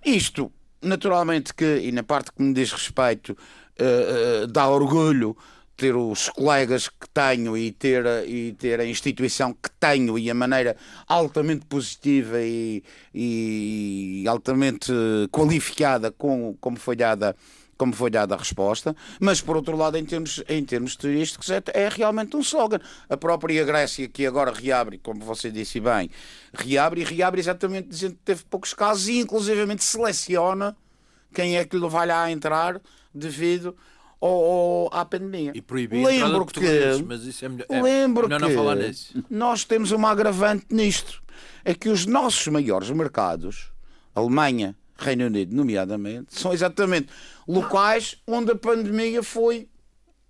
[0.04, 5.36] Isto naturalmente que, e na parte que me diz respeito, uh, uh, dá orgulho
[5.76, 10.34] ter os colegas que tenho e ter, e ter a instituição que tenho e a
[10.34, 10.74] maneira
[11.06, 12.82] altamente positiva e,
[13.14, 14.90] e altamente
[15.30, 17.36] qualificada com, como foi dada
[17.76, 21.62] como foi dada a resposta, mas por outro lado, em termos, em termos turísticos, é,
[21.74, 22.80] é realmente um slogan.
[23.08, 26.10] A própria Grécia, que agora reabre, como você disse bem,
[26.54, 30.76] reabre e reabre exatamente dizendo que teve poucos casos e, inclusivamente, seleciona
[31.34, 32.80] quem é que lhe vai lá entrar
[33.14, 33.76] devido
[34.18, 35.52] ou, à pandemia.
[35.54, 39.24] E proibir lembro que, mas isso é melhor, é lembro melhor que não falar nisso.
[39.28, 41.22] nós temos uma agravante nisto.
[41.64, 43.70] É que os nossos maiores mercados,
[44.14, 47.08] Alemanha, Reino Unido, nomeadamente, são exatamente
[47.46, 49.68] locais onde a pandemia foi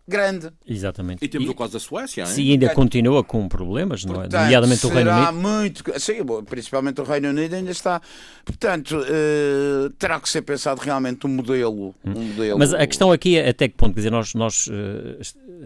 [0.09, 0.53] grande.
[0.67, 1.25] Exatamente.
[1.25, 2.29] E temos o caso da Suécia, hein?
[2.29, 4.29] Sim, ainda continua com problemas, não é?
[4.29, 5.49] Nomeadamente o Reino será Unido.
[5.49, 6.01] muito.
[6.01, 6.15] Sim,
[6.49, 8.01] principalmente o Reino Unido ainda está.
[8.45, 11.95] Portanto, eh, terá que ser pensado realmente um modelo.
[12.05, 12.59] Um modelo Hum.
[12.59, 15.21] Mas a questão aqui é até que ponto, quer dizer, nós, nós eh,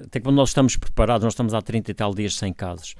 [0.06, 2.94] até que ponto nós estamos preparados, nós estamos há 30 e tal dias sem casos.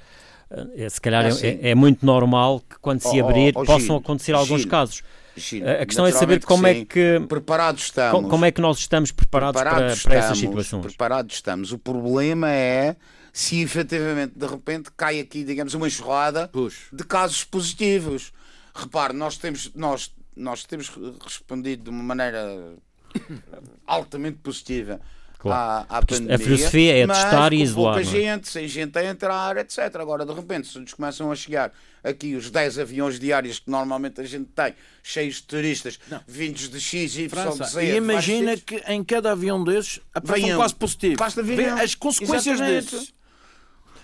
[0.75, 1.47] Eh, Se calhar É é, assim.
[1.47, 4.59] é- é muito normal que quando se Oh, oh, abrir oh, possam Gino, acontecer alguns
[4.61, 5.03] Gino, casos.
[5.37, 8.21] Gino, A questão é saber como é que Preparados estamos.
[8.23, 10.85] co- como é que nós estamos preparados, preparados para, para essas estamos, situações.
[10.93, 11.71] Preparados estamos.
[11.71, 12.97] O problema é
[13.31, 16.73] se efetivamente de repente cai aqui, digamos, uma enxurrada Pois.
[16.91, 18.33] de casos positivos.
[18.75, 20.91] Repare, nós temos, nós, nós temos
[21.23, 22.73] respondido de uma maneira
[23.87, 24.99] altamente positiva
[25.41, 25.87] Claro.
[25.89, 26.37] à, à isto- a pandemia.
[26.37, 28.21] filosofia é testar e isolar, pouca não é?
[28.21, 29.79] gente, sem gente a entrar, etc.
[29.95, 31.71] Agora, de repente, se nos começam a chegar
[32.03, 36.79] aqui os 10 aviões diários que normalmente a gente tem, cheios de turistas, vindos de
[36.79, 40.59] X, Y, França, Z, e imagina que em cada avião desses aparece Venham.
[40.59, 41.15] um caso positivo.
[41.17, 42.89] Basta vir Vê as consequências Exatamente.
[42.99, 43.13] disso.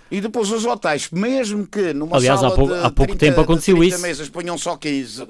[0.09, 3.17] E depois os hotéis, mesmo que numa Aliás, sala há pouco- de há pouco 30,
[3.17, 4.01] tempo aconteceu 30 isso.
[4.03, 5.21] mesas ponham só 15,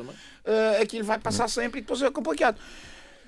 [0.46, 2.58] eh, aquilo vai passar sempre e depois é complicado.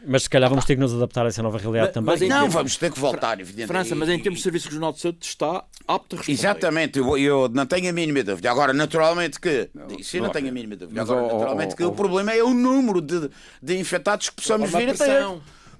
[0.07, 2.11] Mas se calhar vamos ter que nos adaptar a essa nova realidade Mas- também.
[2.13, 3.67] mas Não, termos- vamos ter que voltar, evidentemente.
[3.67, 6.31] França, mas em termos de Serviço Regional de Saúde está apto a responder.
[6.31, 8.49] Exatamente, eu, eu não tenho a mínima dúvida.
[8.49, 9.69] Agora, naturalmente que.
[9.99, 11.01] Isso eu não tenho a mínima dúvida.
[11.01, 11.87] Agora, ó, ó, naturalmente ó, que ó.
[11.89, 13.29] o problema é o número de,
[13.61, 15.27] de infectados que possamos vir a ter.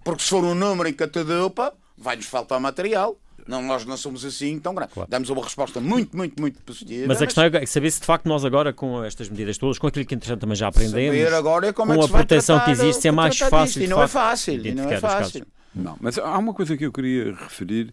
[0.04, 3.18] Porque se for um número em catadupa, vai-nos faltar material.
[3.50, 4.96] Não, nós não somos assim tão grandes.
[5.08, 7.08] Damos uma resposta muito, muito, muito positiva.
[7.08, 9.88] Mas a questão é saber se de facto nós agora, com estas medidas todas, com
[9.88, 12.12] aquilo que entretanto também já aprendemos, Saber agora é como com é que a se
[12.14, 13.80] vai proteção que tratar, existe, é mais fácil, disto.
[13.80, 14.68] de E não é fácil.
[14.68, 15.48] E não é fácil.
[15.74, 17.92] Não, mas há uma coisa que eu queria referir,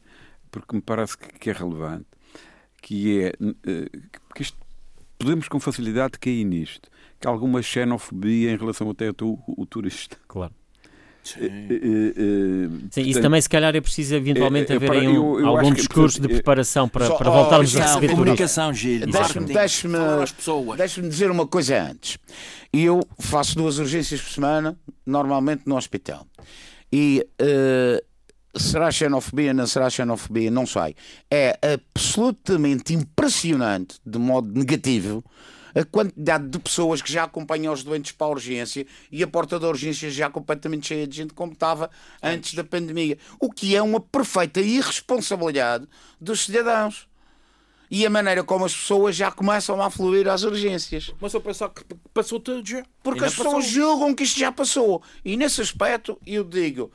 [0.50, 2.06] porque me parece que que é relevante,
[2.82, 3.32] que é
[3.66, 3.88] eh,
[4.34, 4.58] que isto,
[5.18, 10.18] podemos com facilidade cair nisto, que há alguma xenofobia em relação até ao, o turista.
[10.28, 10.52] Claro.
[11.38, 15.46] Eh, eh, eh, Sim, isso também se calhar é preciso eventualmente haver aí um- eu-
[15.48, 18.18] algum discurso de preparação para, Só- para oh, voltarmos isso a receber turistas.
[18.24, 19.00] comunicação, Gil.
[20.76, 22.18] Deixa-me dizer uma coisa antes.
[22.72, 26.26] Eu faço duas urgências por semana, normalmente no hospital.
[26.92, 28.02] E eh,
[28.56, 30.94] será xenofobia, não será xenofobia, não sei.
[31.30, 35.24] É absolutamente impressionante, de modo negativo,
[35.76, 39.58] a quantidade de pessoas que já acompanham os doentes para a urgência e a porta
[39.58, 41.90] da urgência já completamente cheia de gente como estava
[42.22, 43.18] antes da pandemia.
[43.38, 45.86] O que é uma perfeita irresponsabilidade
[46.18, 47.06] dos cidadãos.
[47.90, 51.14] E a maneira como as pessoas já começam a fluir às urgências.
[51.20, 52.82] Mas eu pensar que passou tudo já.
[53.02, 53.70] Porque as pessoas passou.
[53.70, 55.02] julgam que isto já passou.
[55.24, 56.90] E nesse aspecto, eu digo,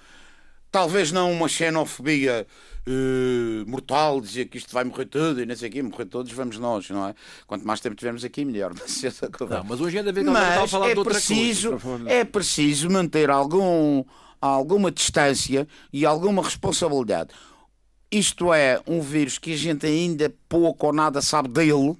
[0.71, 2.47] talvez não uma xenofobia
[2.87, 6.31] eh, mortal, dizer que isto vai morrer tudo e não sei o quê, morrer todos,
[6.31, 7.15] vamos nós, não é?
[7.45, 8.73] Quanto mais tempo tivermos aqui, melhor.
[8.79, 9.01] Mas,
[9.49, 12.09] Não, mas hoje ainda está a mas falar é de preciso, coisa.
[12.09, 14.03] é preciso manter algum,
[14.41, 17.29] alguma distância e alguma responsabilidade.
[18.11, 21.95] Isto é um vírus que a gente ainda pouco ou nada sabe dele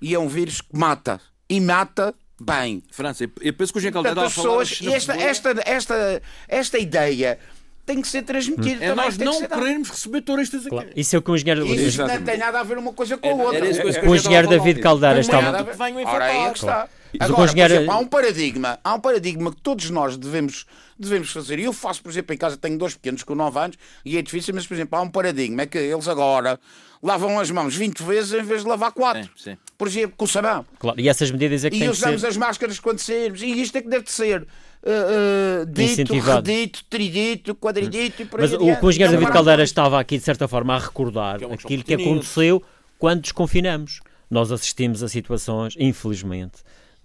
[0.00, 1.20] e é um vírus que mata.
[1.50, 2.82] E mata bem.
[2.92, 7.38] França, eu- penso que o Jean Caldeira pessoas, esta, esta, esta, esta ideia
[7.88, 8.84] tem que ser transmitida.
[8.84, 10.68] É também, nós que não querermos receber turistas aqui.
[10.68, 10.88] Claro.
[10.94, 13.26] Isso é o que o engenheiro, Isso não tem nada a ver uma coisa com
[13.26, 13.60] a Era- outra.
[13.60, 14.46] que eu o engenheiro.
[14.48, 15.66] David Caldeira Não estava.
[16.04, 16.86] Ora, aí é está.
[17.20, 20.66] Agora, por exemplo, há um paradigma, há um paradigma que todos nós devemos,
[20.98, 21.58] devemos fazer.
[21.58, 24.22] E eu faço, por exemplo, em casa tenho dois pequenos com 9 anos e é
[24.22, 26.58] difícil, mas, por exemplo, há um paradigma, é que eles agora
[27.02, 29.22] lavam as mãos 20 vezes em vez de lavar 4.
[29.22, 29.56] Sim, sim.
[29.76, 30.66] Por exemplo, com o sabão.
[30.78, 32.26] Claro, e essas medidas é que E têm que usamos ser.
[32.26, 33.40] as máscaras quando sairmos.
[33.42, 36.50] E isto é que deve de ser uh, uh, dito, Incentivado.
[36.50, 38.86] redito, tridito, quadridito e por Mas aí o que o adiante.
[38.88, 41.84] engenheiro Não David Caldeira estava aqui, de certa forma, a recordar Que é um aquilo
[41.84, 42.62] que aconteceu
[42.98, 44.00] quando desconfinamos.
[44.28, 46.58] Nós assistimos a situações, infelizmente,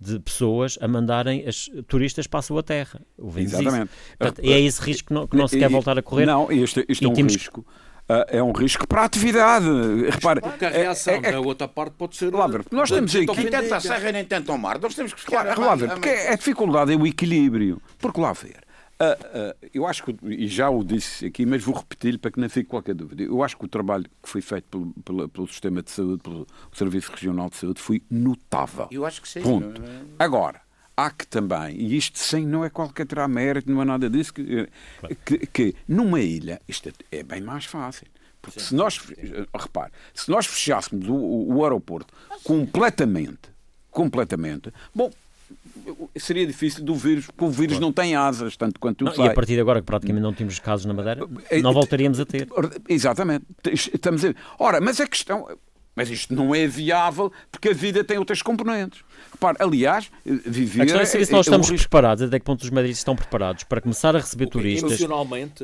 [0.03, 3.01] de pessoas a mandarem as turistas para a sua terra.
[3.17, 3.89] O Exatamente.
[4.19, 6.25] Portanto, é esse risco que não, que não se quer E- voltar a correr.
[6.25, 7.65] Não, este, este E é um temos- risco.
[8.09, 9.65] ah, é um risco para a atividade.
[10.09, 12.33] Repare, Porque a é- reação é- é- da outra parte pode ser.
[12.33, 14.79] Lá ver, nós temos aqui- Nem tanto a serra nem tanto ao mar.
[14.79, 15.43] Nós temos que ficar.
[15.45, 17.81] Claro, lá ver, porque a dificuldade é o equilíbrio.
[17.99, 18.57] Porque lá ver,
[18.99, 22.39] ah, ah, eu acho que, e já o disse aqui, mas vou repetir para que
[22.39, 23.23] não fique qualquer dúvida.
[23.23, 26.47] Eu acho que o trabalho que foi feito pelo, pelo, pelo sistema de saúde, pelo
[26.73, 28.87] Serviço Regional de Saúde, foi notável.
[28.91, 29.41] Eu acho que sim.
[29.41, 29.81] Ponto.
[30.19, 30.61] Agora,
[30.95, 34.33] há que também, e isto sem não é qualquer terá mérito, não é nada disso,
[34.33, 34.69] que,
[35.25, 38.07] que, que numa ilha isto é, é bem mais fácil.
[38.41, 38.99] Porque se nós,
[39.57, 43.49] repare, se nós fechássemos o, o- o aeroporto completamente,
[43.89, 45.09] completamente, bom,
[46.15, 49.27] seria difícil do vírus, porque o vírus não tem asas, tanto quanto Não, eu e
[49.27, 52.25] a partir de agora, que praticamente não temos casos na Madeira, É- não voltaríamos a
[52.25, 52.47] ter.
[52.87, 53.45] Exatamente.
[53.71, 54.33] Estamos a...
[54.57, 55.47] Ora, mas a questão.
[55.95, 59.03] Mas isto não é viável porque a vida tem outras componentes.
[59.31, 60.81] Repare, aliás, viver.
[60.81, 63.79] A questão é se nós estamos preparados, até que ponto os madridistas estão preparados para
[63.79, 64.99] começar a receber turistas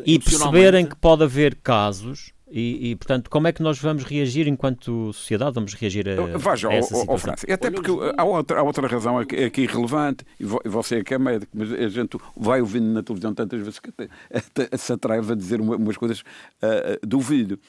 [0.05, 4.47] e perceberem que pode haver casos e, e, portanto, como é que nós vamos reagir
[4.47, 5.53] enquanto sociedade?
[5.53, 7.17] Vamos reagir a, Veja, a essa situação?
[7.17, 7.53] França.
[7.53, 11.19] Até porque há outra, há outra razão aqui, aqui relevante, e você é que é
[11.19, 15.33] médico, mas a gente vai ouvindo na televisão tantas vezes que até, até se atreve
[15.33, 17.59] a dizer umas coisas uh, do vídeo,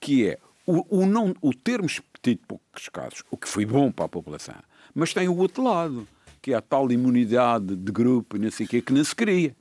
[0.00, 4.06] que é o, o, não, o termos tido poucos casos, o que foi bom para
[4.06, 4.56] a população,
[4.92, 6.06] mas tem o outro lado,
[6.42, 9.54] que é a tal imunidade de grupo, não sei o quê, que não se cria.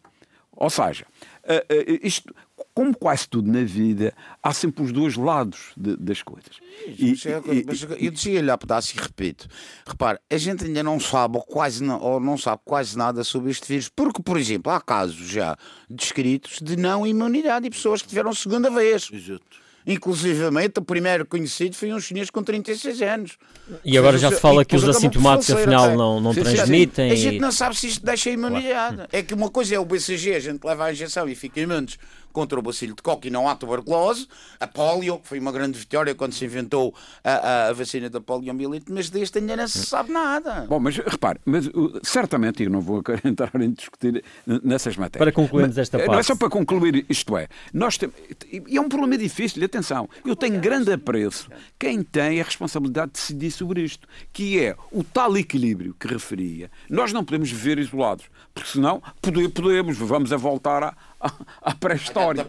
[0.55, 1.05] Ou seja,
[1.43, 2.33] uh, uh, isto,
[2.73, 6.57] como quase tudo na vida, há sempre os dois lados de, das coisas.
[6.87, 9.47] E, e, mas eu dizia-lhe a pedaço e repito:
[9.85, 13.51] repare, a gente ainda não sabe ou, quase não, ou não sabe quase nada sobre
[13.51, 15.57] este vírus, porque, por exemplo, há casos já
[15.89, 19.09] descritos de não imunidade e pessoas que tiveram segunda vez.
[19.11, 19.65] Exato.
[19.87, 23.37] Inclusivamente, o primeiro conhecido foi um chinês com 36 anos.
[23.83, 27.11] E agora já se fala que os assintomáticos afinal não, não transmitem.
[27.11, 29.03] A gente não sabe se isto deixa imunidade.
[29.11, 31.99] É que uma coisa é o BCG, a gente leva a injeção e fica imunes
[32.35, 34.27] contra o bacilo de coque e não há tuberculose,
[34.59, 36.93] a polio, que foi uma grande vitória quando se inventou
[37.23, 40.65] a, a, vacina da poliomielite, mas deste ainda não se sabe nada.
[40.67, 41.69] Bom, mas repare, mas,
[42.03, 45.23] certamente eu não vou entrar em discutir nessas matérias.
[45.23, 46.11] Para concluirmos esta parte.
[46.11, 48.13] Não é só para concluir, isto é, nós temos,
[48.51, 53.19] e é um problema difícil, atenção, eu tenho grande apreço quem tem a responsabilidade de
[53.19, 56.69] decidir sobre isto, que é o tal equilíbrio que referia.
[56.89, 60.95] Nós não podemos viver isolados, porque senão podemos, vamos a voltar à,
[61.61, 62.45] à, pré-história.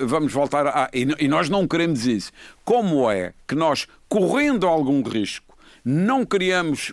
[0.00, 0.90] Vamos voltar a.
[0.92, 2.32] E nós não queremos isso.
[2.64, 6.92] Como é que nós, correndo algum risco, não criamos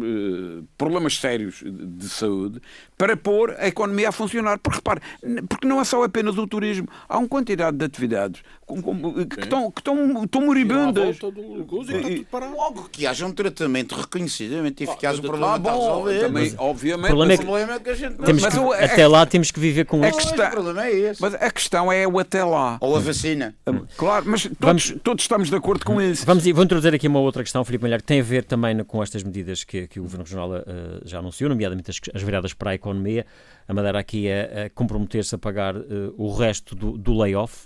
[0.00, 2.60] eh, problemas sérios de saúde
[2.96, 4.58] para pôr a economia a funcionar.
[4.58, 5.00] Porque repare,
[5.48, 8.42] porque não é só apenas o turismo, há uma quantidade de atividades
[8.76, 11.18] que, estão, que estão, estão moribundas.
[11.20, 16.20] Logo que haja um tratamento reconhecidamente eficaz, o problema está resolvido.
[16.20, 18.84] Também, obviamente, o problema é que, problema é que a gente não temos que, é,
[18.84, 20.34] até lá temos que viver com isso.
[20.34, 21.22] o problema é esse.
[21.22, 22.78] Mas a questão é o até lá.
[22.80, 23.54] Ou a vacina.
[23.96, 26.26] Claro, mas todos, vamos, todos estamos de acordo com isso.
[26.26, 29.02] Vamos, vou introduzir aqui uma outra questão, Filipe Malher, que tem a ver também com
[29.02, 30.62] estas medidas que, que o Governo Regional uh,
[31.04, 33.24] já anunciou, nomeadamente as, as viradas para a economia.
[33.66, 37.64] A Madeira aqui é, é comprometer-se a pagar uh, o resto do, do layoff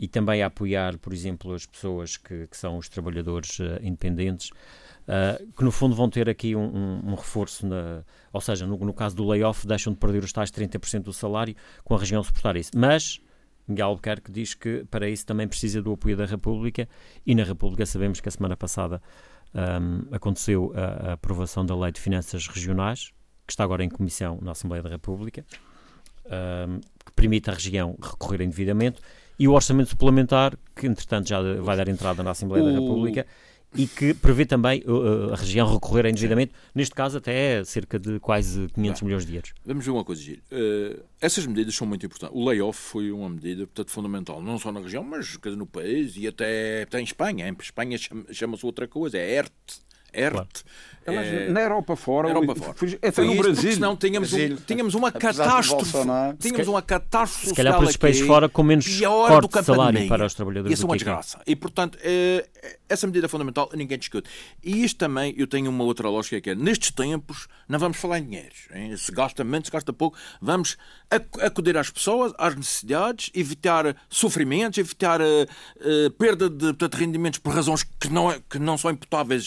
[0.00, 4.50] e também a apoiar, por exemplo, as pessoas que, que são os trabalhadores uh, independentes,
[4.50, 8.78] uh, que no fundo vão ter aqui um, um, um reforço, na, ou seja, no,
[8.78, 12.22] no, caso do layoff, deixam de perder os tais 30% do salário com a região
[12.22, 12.70] suportar isso.
[12.76, 13.20] Mas
[13.66, 16.88] Miguel Albuquerque diz que para isso também precisa do apoio da República
[17.26, 19.02] e na República sabemos que a semana passada
[19.52, 23.12] um, aconteceu a, a aprovação da Lei de Finanças Regionais,
[23.46, 25.44] que está agora em comissão na Assembleia da República,
[26.26, 29.02] um, que permite à região recorrer a endividamento
[29.38, 32.66] e o orçamento suplementar, que entretanto já vai dar entrada na Assembleia o...
[32.66, 33.26] da República
[33.74, 37.98] e que prevê também uh, uh, a região recorrer a endividamento, neste caso até cerca
[37.98, 39.52] de quase 500 milhões de euros.
[39.64, 40.38] Vamos ver uma coisa, Gil.
[40.50, 42.34] Uh, essas medidas são muito importantes.
[42.34, 46.26] O layoff foi uma medida, portanto, fundamental, não só na região, mas no país e
[46.26, 47.46] até, até em Espanha.
[47.48, 47.98] Em Espanha
[48.32, 49.87] chama-se outra coisa, é ERT.
[50.12, 50.32] ERT.
[50.32, 50.48] Claro.
[51.14, 51.48] É...
[51.48, 52.98] Na Europa fora, Europa fora.
[53.02, 53.72] até no Brasil.
[53.72, 55.96] Senão tínhamos, um, tínhamos uma catástrofe.
[56.38, 60.26] Tínhamos uma catástrofe Se calhar para os países fora com menos corte de salário para
[60.26, 60.78] os trabalhadores.
[60.78, 61.40] Isso é uma desgraça.
[61.46, 62.46] E, portanto, é,
[62.88, 64.28] essa medida é fundamental ninguém discute.
[64.62, 68.18] E isto também, eu tenho uma outra lógica que é, nestes tempos, não vamos falar
[68.18, 68.68] em dinheiros.
[68.74, 68.96] Hein?
[68.96, 70.76] Se gasta menos, se gasta pouco, vamos
[71.40, 77.54] acudir às pessoas, às necessidades, evitar sofrimentos, evitar uh, uh, perda de portanto, rendimentos por
[77.54, 79.44] razões que não, é, que não são imputáveis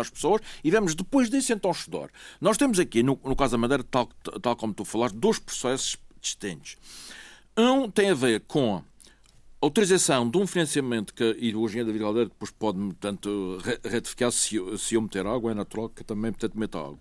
[0.00, 2.10] às pessoas e vamos depois disso, então, estudar.
[2.40, 4.08] Nós temos aqui, no, no caso da Madeira, tal,
[4.40, 6.76] tal como tu falaste, dois processos distintos.
[7.56, 8.82] Um tem a ver com a
[9.60, 14.94] autorização de um financiamento que, e o engenheiro David depois pode, portanto, retificar se, se
[14.94, 16.98] eu meter água, é natural que também, portanto, meta água.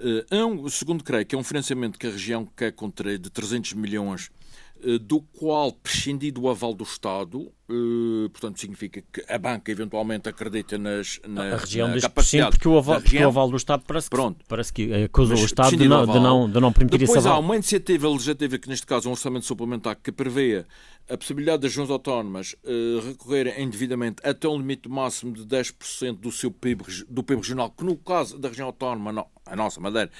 [0.00, 3.74] Uh, um, segundo creio que é um financiamento que a região quer contrair de 300
[3.74, 4.30] milhões
[4.71, 10.28] eh, do qual prescindir do aval do Estado, eh, portanto significa que a banca eventualmente
[10.28, 13.56] acredita nas, na, a região na diz capacidade porque o aval, porque o aval do
[13.56, 14.44] Estado parece que, Pronto.
[14.48, 17.40] parece que acusa o Estado de não, de, não, de não permitir Depois esse aval.
[17.40, 20.64] há uma iniciativa legislativa que neste caso é um orçamento suplementar que prevê
[21.08, 26.30] a possibilidade das regiões autónomas uh, recorrerem indevidamente até um limite máximo de 10% do
[26.30, 30.10] seu PIB, do PIB regional, que no caso da região autónoma, não, a nossa Madeira,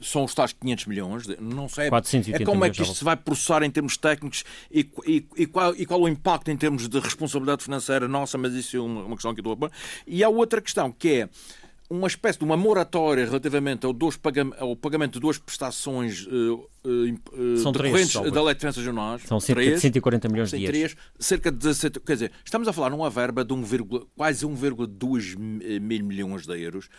[0.00, 3.62] são os tais 500 milhões, não sei é como é que isto se vai processar
[3.62, 7.64] em termos técnicos e, e, e, qual, e qual o impacto em termos de responsabilidade
[7.64, 9.70] financeira nossa, mas isso é uma, uma questão que eu estou a pôr.
[10.06, 11.28] E há outra questão que é
[11.90, 16.68] uma espécie de uma moratória relativamente ao, dois pagam ao pagamento de duas prestações uh,
[16.84, 19.22] uh, São decorrentes três, da Lei de Defensas Regionais.
[19.22, 22.72] São cerca três, de 140 milhões de três, cerca de 17, quer dizer, estamos a
[22.72, 23.64] falar numa verba de 1,
[24.14, 25.36] quase 1,2
[25.80, 26.90] mil milhões de euros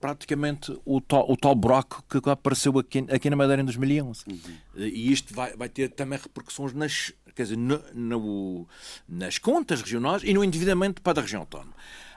[0.00, 4.24] praticamente o o tal buraco que apareceu aqui, aqui na Madeira em 2011.
[4.26, 4.38] Uhum.
[4.76, 8.68] E isto vai, vai ter também repercussões nas, quer dizer, no, no,
[9.08, 11.74] nas contas regionais e no endividamento para a região autónoma.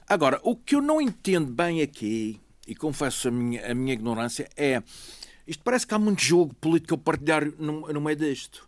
[0.08, 4.50] Agora, o que eu não entendo bem aqui, e confesso a minha, a minha ignorância,
[4.56, 4.82] é.
[5.46, 8.68] Isto parece que há muito jogo político partilhar no, no meio disto.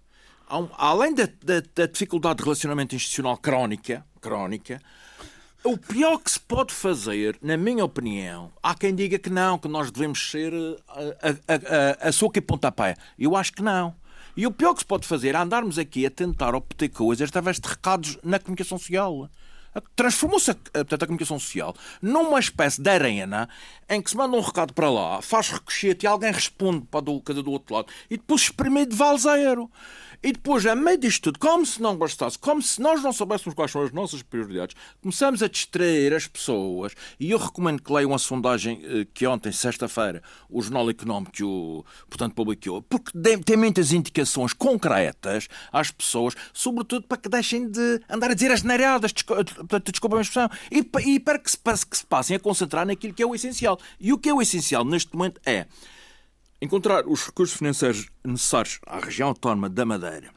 [0.51, 4.81] Um, além da, da, da, dificuldade de relacionamento institucional crónica, crónica,
[5.65, 9.67] o pior que se pode fazer, na minha opinião, há quem diga que não, que
[9.67, 10.53] nós devemos ser
[10.87, 12.95] a, a, a, a soca e pontapé.
[13.17, 13.95] Eu acho que não.
[14.37, 17.59] E o pior que se pode fazer é andarmos aqui a tentar obter coisas através
[17.59, 19.29] de recados na comunicação social
[19.95, 23.49] transformou-se a, a, a, comunicação social numa espécie de arena
[23.89, 27.19] em que se manda um recado para lá, faz ricochete e alguém responde para do,
[27.19, 29.69] do outro lado e depois espreme de valzeiro.
[30.25, 33.53] E depois, a meio disto tudo, como se não bastasse, como se nós não soubéssemos
[33.53, 36.93] quais são as nossas prioridades, começamos a distrair as pessoas.
[37.19, 42.33] E eu recomendo que leiam a sondagem eh, que ontem, sexta-feira, o Jornal Económico, portanto,
[42.33, 43.11] publicou, porque
[43.45, 48.63] tem muitas indicações concretas às pessoas, sobretudo para que deixem de andar a dizer as
[48.63, 53.35] neiradas, desculpa a expressão, e, para que se passem a concentrar naquilo que é o
[53.35, 53.79] essencial.
[53.99, 55.67] E o que é o essencial neste momento é
[56.65, 60.31] encontrar os recursos financeiros necessários à região autónoma da Madeira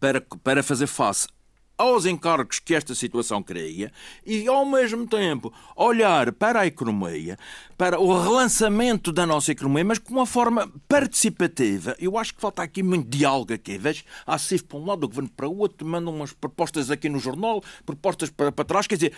[0.00, 1.28] para, para fazer face
[1.76, 3.90] aos encargos que esta situação cria
[4.24, 7.36] e, ao mesmo tempo, olhar para a economia,
[7.76, 11.96] para o relançamento da nossa economia, mas com uma forma participativa.
[11.98, 13.76] Eu acho que falta aqui muito diálogo aqui.
[13.78, 17.08] Vejo a CIF para um lado, o governo para o outro, mandam umas propostas aqui
[17.08, 18.86] no jornal, propostas para, para trás.
[18.86, 19.12] Quer dizer,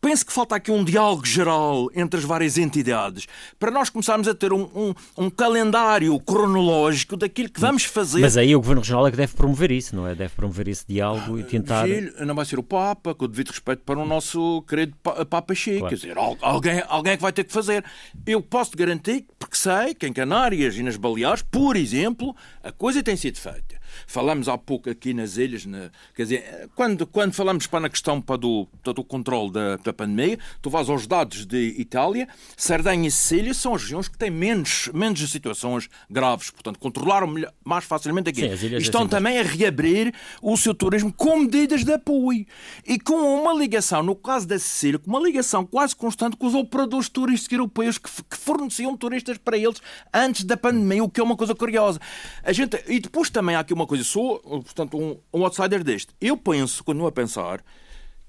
[0.00, 3.26] penso que falta aqui um diálogo geral entre as várias entidades
[3.58, 8.20] para nós começarmos a ter um, um, um calendário cronológico daquilo que vamos fazer.
[8.20, 10.14] Mas aí o governo regional é que deve promover isso, não é?
[10.14, 11.86] Deve promover esse diálogo e tentar.
[12.00, 15.80] Não vai ser o Papa, com o devido respeito para o nosso querido Papa Chico.
[15.80, 15.96] Claro.
[15.96, 17.84] Quer dizer, alguém, alguém é que vai ter que fazer.
[18.26, 22.72] Eu posso te garantir, porque sei que em Canárias e nas Baleares, por exemplo, a
[22.72, 23.77] coisa tem sido feita.
[24.06, 25.66] Falamos há pouco aqui nas ilhas,
[26.14, 30.38] quer dizer, quando, quando falamos para na questão para do, do controle da, da pandemia,
[30.60, 34.88] tu vais aos dados de Itália, Sardenha e Sicília são as regiões que têm menos,
[34.92, 38.56] menos situações graves, portanto, controlaram mais facilmente aqui.
[38.56, 42.46] Sim, Estão assim, também a reabrir o seu turismo com medidas de apoio
[42.86, 46.54] e com uma ligação, no caso da Sicília, com uma ligação quase constante com os
[46.54, 49.80] operadores turísticos europeus que, que forneciam turistas para eles
[50.12, 52.00] antes da pandemia, o que é uma coisa curiosa.
[52.42, 56.12] A gente, e depois também há aqui uma coisa, sou, portanto, um, um outsider deste.
[56.20, 57.62] Eu penso, continuo a pensar,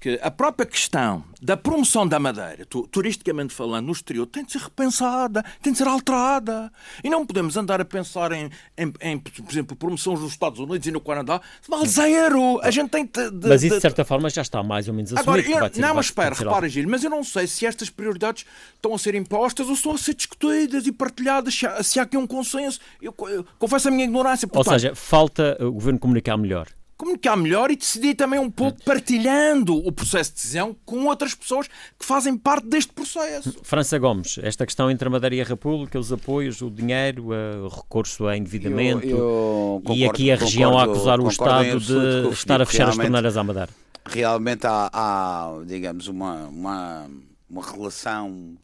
[0.00, 4.58] que a própria questão da promoção da Madeira, turisticamente falando, no exterior, tem de ser
[4.58, 6.72] repensada, tem de ser alterada.
[7.04, 10.86] E não podemos andar a pensar em, em, em por exemplo, promoção nos Estados Unidos
[10.86, 11.40] e no Canadá.
[11.68, 12.58] Vale zero!
[12.62, 15.12] A gente tem de, de, Mas isso, de certa forma, já está mais ou menos
[15.12, 15.54] assumido.
[15.54, 18.94] Agora, eu, não, mas espera, repara, Gil, mas eu não sei se estas prioridades estão
[18.94, 22.16] a ser impostas ou estão a ser discutidas e partilhadas, se há, se há aqui
[22.16, 22.80] um consenso.
[23.02, 24.48] Eu, eu confesso a minha ignorância.
[24.48, 26.66] Portanto, ou seja, falta o Governo comunicar melhor
[27.00, 31.66] comunicar melhor e decidir também um pouco partilhando o processo de decisão com outras pessoas
[31.66, 33.58] que fazem parte deste processo.
[33.62, 37.68] França Gomes, esta questão entre a Madeira e a República, os apoios, o dinheiro, o
[37.68, 41.80] recurso a endividamento eu, eu concordo, e aqui a região concordo, a acusar o Estado
[41.80, 43.70] de estar a fechar as torneiras à Madeira.
[44.04, 47.06] Realmente há, há digamos, uma, uma,
[47.48, 48.58] uma relação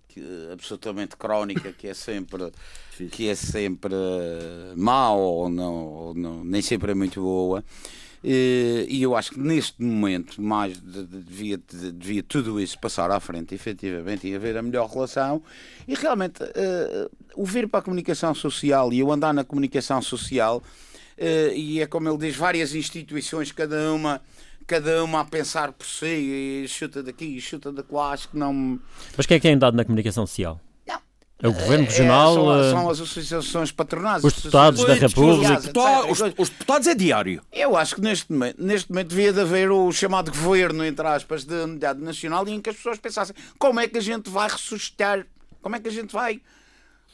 [0.53, 2.51] absolutamente crónica que é sempre
[3.13, 3.95] que é sempre
[4.75, 9.39] mau ou não, ou não, nem sempre é muito boa eh, e eu acho que
[9.39, 11.57] neste momento mais devia,
[11.95, 15.41] devia tudo isso passar à frente, efetivamente, e haver a melhor relação.
[15.87, 20.59] E realmente, uh, o vir para a comunicação social e o andar na comunicação social,
[20.59, 24.21] uh, e é como ele diz, várias instituições, cada uma
[24.67, 28.37] cada uma a pensar por si, e chuta daqui, e chuta de lá, acho que
[28.37, 28.81] não.
[29.17, 30.61] Mas quem é que é andado na comunicação social?
[31.43, 32.33] É o Governo é, Regional.
[32.33, 34.25] É, são, são, as associações patronais.
[34.25, 35.59] Os deputados da República.
[35.59, 37.43] Os deputados, os, os deputados é diário.
[37.53, 41.45] Eu acho que neste momento, neste momento devia de haver o chamado governo, entre aspas,
[41.45, 44.49] de unidade nacional e em que as pessoas pensassem como é que a gente vai
[44.49, 45.27] ressuscitar,
[45.61, 46.41] como é que a gente vai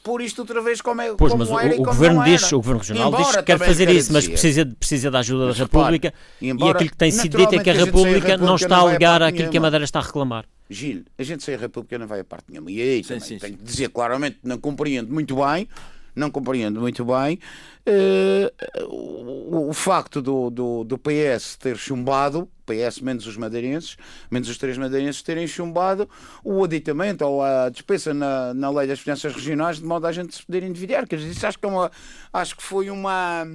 [0.03, 2.57] pôr isto outra vez como, é, pois, como mas era o, o governo diz, o
[2.57, 5.63] governo regional embora diz que quer fazer isso, mas precisa, precisa da ajuda mas, da
[5.63, 8.55] República embora, e aquilo que tem sido dito é que a, a República, República não
[8.55, 10.45] está a alegar aquilo que a Madeira está a reclamar.
[10.69, 12.71] Gil, a gente sem a República não vai a parte nenhuma.
[12.71, 13.57] E aí sim, sim, tem sim.
[13.57, 15.67] que dizer claramente, não compreendo muito bem,
[16.15, 17.39] não compreendo muito bem
[17.87, 23.97] uh, o, o, facto do, do, do, PS ter chumbado, PS menos os madeirenses,
[24.29, 26.09] menos os três madeirenses terem chumbado
[26.43, 30.35] o aditamento ou a despesa na, na lei das finanças regionais de modo a gente
[30.35, 31.07] se poder endividar.
[31.07, 31.91] Quer dizer, isso acho que, é uma,
[32.31, 33.45] acho que foi uma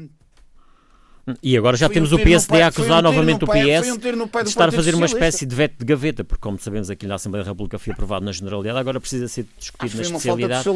[1.43, 4.49] e agora já temos um o PSD a acusar um novamente o PS um de
[4.49, 7.45] estar a fazer uma espécie de veto de gaveta, porque como sabemos aqui na Assembleia
[7.45, 10.69] da República foi aprovado na generalidade, agora precisa ser discutido na especialidade.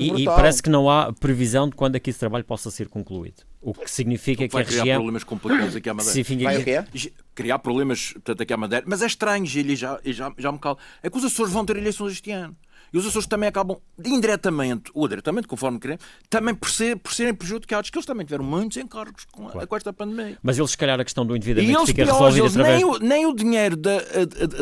[0.00, 2.88] E, e, parece que não há previsão de quando é que esse trabalho possa ser
[2.88, 3.42] concluído.
[3.60, 4.82] O que significa o que, que a região...
[4.82, 6.24] criar problemas complicados aqui à Madeira.
[6.24, 6.82] Significa...
[6.92, 7.12] Que...
[7.34, 8.84] Criar problemas, portanto, aqui à Madeira.
[8.88, 10.76] Mas é estranho, Gil, e já, já, já me calo.
[11.02, 12.56] É que os Açores vão ter eleições este ano.
[12.92, 17.34] E os Açores também acabam, indiretamente ou diretamente, conforme queremos, também por, ser, por serem
[17.34, 19.66] prejudicados, que eles também tiveram muitos encargos com, claro.
[19.66, 20.38] com esta pandemia.
[20.42, 22.76] Mas eles, se calhar, a questão do endividamento fica resolvida através...
[22.76, 23.98] Nem o, nem o dinheiro da,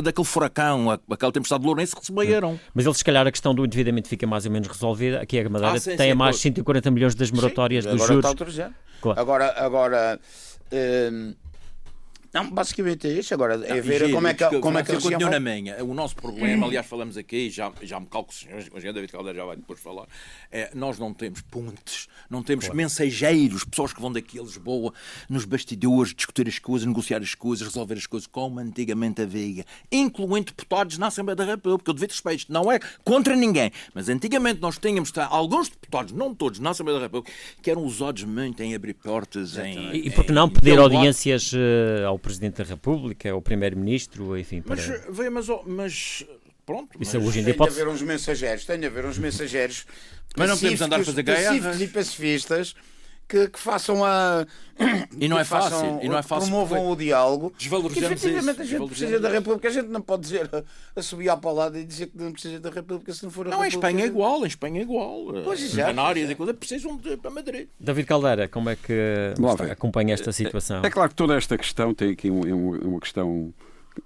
[0.02, 2.58] daquele furacão, aquela tempestade de Lourenço, receberam.
[2.74, 5.20] Mas eles, se calhar, a questão do endividamento fica mais ou menos resolvida.
[5.20, 8.32] Aqui a Madeira ah, sim, tem sim, mais 140 milhões das moratórias sim, dos agora
[8.32, 8.54] juros.
[8.58, 9.20] Está claro.
[9.20, 10.20] Agora, agora
[10.72, 11.34] hum,
[12.37, 13.32] não, basicamente é isso.
[13.32, 15.30] Agora é ver giro, como é que, como é que a região...
[15.30, 15.82] na minha.
[15.82, 19.45] O nosso problema, aliás, falamos aqui, já, já me calco, o senhor David Caldeira já
[19.47, 20.07] vai depois falar,
[20.53, 22.76] é nós não temos pontes, não temos claro.
[22.76, 24.93] mensageiros, pessoas que vão daqui a Lisboa,
[25.30, 30.47] nos bastidores, discutir as coisas, negociar as coisas, resolver as coisas, como antigamente havia, incluindo
[30.47, 31.91] deputados na Assembleia da República.
[31.91, 36.34] Eu devido respeito, não é contra ninguém, mas antigamente nós tínhamos tá, alguns deputados, não
[36.34, 37.32] todos, na Assembleia da República,
[37.62, 39.93] que eram usados muito em abrir portas, em...
[39.93, 44.60] E, e por que não pedir audiências uh, ao Presidente da República, ao Primeiro-Ministro, enfim.
[44.60, 44.76] Para...
[44.76, 46.26] Mas, mas, mas
[46.66, 47.00] pronto.
[47.00, 47.72] Isso mas hoje em dia tem pode...
[47.72, 49.86] de haver uns mensageiros, tem de haver uns mensageiros.
[50.36, 51.80] Mas não podemos andar a fazer guerras.
[51.80, 52.74] e pacifistas
[53.28, 54.46] que, que façam a.
[55.18, 55.98] E não é fácil.
[56.02, 57.52] E não é fácil promovam o diálogo.
[57.56, 59.68] Desvalorizamos que, efetivamente isso, a gente precisa da República.
[59.68, 60.50] A gente não pode dizer
[60.94, 63.50] a, subir à palada e dizer que não precisa da República se não for a
[63.50, 63.80] não, República.
[63.80, 64.44] Não, em Espanha é igual.
[64.44, 65.26] Em Espanha é igual.
[65.44, 67.68] Pois, em Canárias e coisas precisam de para Madrid.
[67.80, 69.34] David Caldeira, como é que
[69.70, 70.82] acompanha esta situação?
[70.82, 73.52] É, é, claro que toda esta questão tem aqui uma, uma questão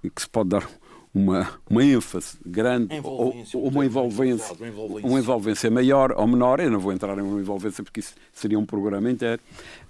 [0.01, 0.67] que se pode dar
[1.13, 4.55] uma, uma ênfase grande ou, ou uma envolvência,
[5.03, 6.59] uma envolvência maior ou menor.
[6.59, 9.41] Eu não vou entrar em uma envolvência porque isso seria um programa inteiro.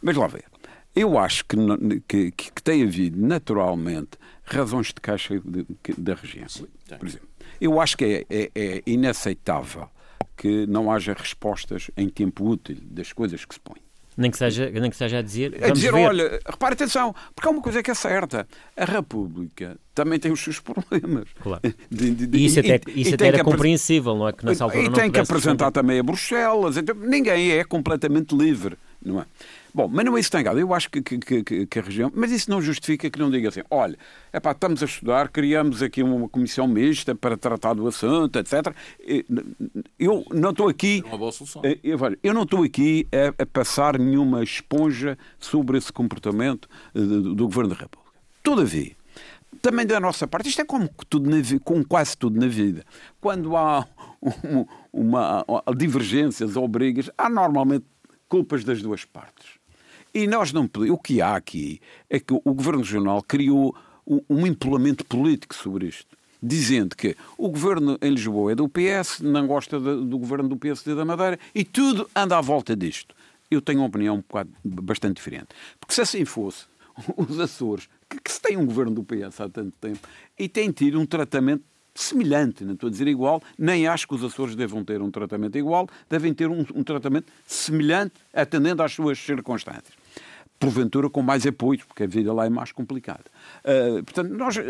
[0.01, 0.45] Mas lá ver.
[0.93, 1.55] Eu acho que,
[2.05, 5.41] que, que tem havido naturalmente razões de caixa
[5.97, 6.47] da região.
[6.99, 7.27] Por exemplo,
[7.61, 9.87] eu acho que é, é, é inaceitável
[10.35, 13.81] que não haja respostas em tempo útil das coisas que se põem.
[14.21, 15.57] Nem que seja, nem que seja a dizer.
[15.63, 16.07] A dizer, ver.
[16.07, 18.47] olha, repare atenção, porque há uma coisa que é certa:
[18.77, 21.27] a República também tem os seus problemas.
[21.41, 21.61] Claro.
[21.89, 24.31] De, de, de, e isso até, e, isso até era compreensível, não é?
[24.31, 26.77] Que nessa altura e não tem que apresentar também a Bruxelas.
[26.77, 29.25] Então, ninguém é completamente livre, não é?
[29.73, 30.59] Bom, mas não é isso que tem errado.
[30.59, 32.11] Eu acho que, que, que, que, a região.
[32.13, 33.97] Mas isso não justifica que não diga assim: olha,
[34.33, 38.75] epá, estamos a estudar, criamos aqui uma comissão mista para tratar do assunto, etc.
[39.97, 41.01] Eu não estou aqui.
[41.05, 41.61] É uma boa solução.
[41.63, 41.79] Eh,
[42.23, 47.45] eu, não estou aqui a, a, passar nenhuma esponja sobre esse comportamento eh, do, do
[47.45, 48.11] Governo da República.
[48.43, 48.95] Todavia,
[49.61, 52.83] também da nossa parte, isto é como, tudo na, com quase tudo na vida.
[53.19, 53.87] Quando há
[54.21, 57.85] um, uma, uma, divergências ou brigas, há normalmente
[58.27, 59.60] culpas das duas partes.
[60.13, 63.73] E nós não O que há aqui é que o Governo Regional criou
[64.29, 69.47] um empolamento político sobre isto, dizendo que o governo em Lisboa é do PS, não
[69.47, 73.15] gosta do governo do PSD da Madeira e tudo anda à volta disto.
[73.49, 75.49] Eu tenho uma opinião um bocado, bastante diferente.
[75.79, 76.65] Porque se assim fosse,
[77.15, 79.99] os Açores, que, que se tem um governo do PS há tanto tempo,
[80.37, 84.23] e tem tido um tratamento semelhante, não estou a dizer igual, nem acho que os
[84.23, 89.17] Açores devam ter um tratamento igual, devem ter um, um tratamento semelhante, atendendo às suas
[89.19, 90.00] circunstâncias
[90.61, 93.25] porventura com mais apoio, porque a vida lá é mais complicada.
[93.65, 94.61] Uh, portanto, nós, uh,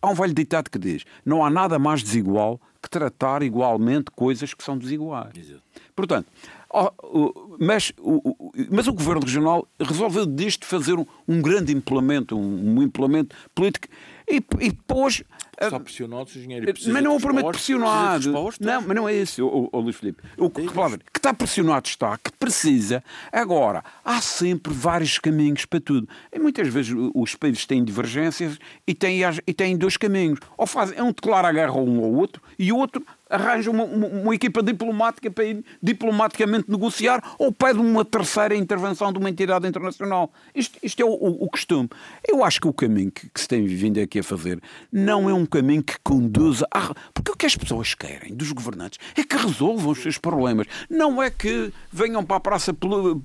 [0.00, 4.54] há um velho ditado que diz: não há nada mais desigual que tratar igualmente coisas
[4.54, 5.36] que são desiguais.
[5.36, 5.62] Exato.
[5.96, 6.28] Portanto,
[6.70, 12.76] oh, mas, o, mas o Governo Regional resolveu disto fazer um, um grande implemento, um,
[12.76, 13.88] um implemento político
[14.30, 15.22] e, e pôs
[15.60, 16.38] Está pressionado, Sr.
[16.38, 16.66] Engenheiro.
[16.66, 18.32] Mas não é o prometo pressionado.
[18.60, 20.22] Não, mas não é esse, o, o, Luís Filipe.
[20.36, 23.02] O que, que está pressionado está, que precisa.
[23.32, 26.08] Agora, há sempre vários caminhos para tudo.
[26.32, 28.56] E muitas vezes os países têm divergências
[28.86, 30.38] e têm, e têm dois caminhos.
[30.56, 34.06] Ou fazem, um declara a guerra um ao outro e o outro arranja uma, uma,
[34.06, 39.66] uma, equipa diplomática para ir diplomaticamente negociar ou pede uma terceira intervenção de uma entidade
[39.66, 40.32] internacional.
[40.54, 41.88] Isto, isto é o, o, o, costume.
[42.26, 44.60] Eu acho que o caminho que, que, se tem vindo aqui a fazer
[44.92, 46.94] não é um caminho que conduza a.
[47.12, 50.66] Porque o que as pessoas querem dos governantes é que resolvam os seus problemas.
[50.88, 52.74] Não é que venham para a praça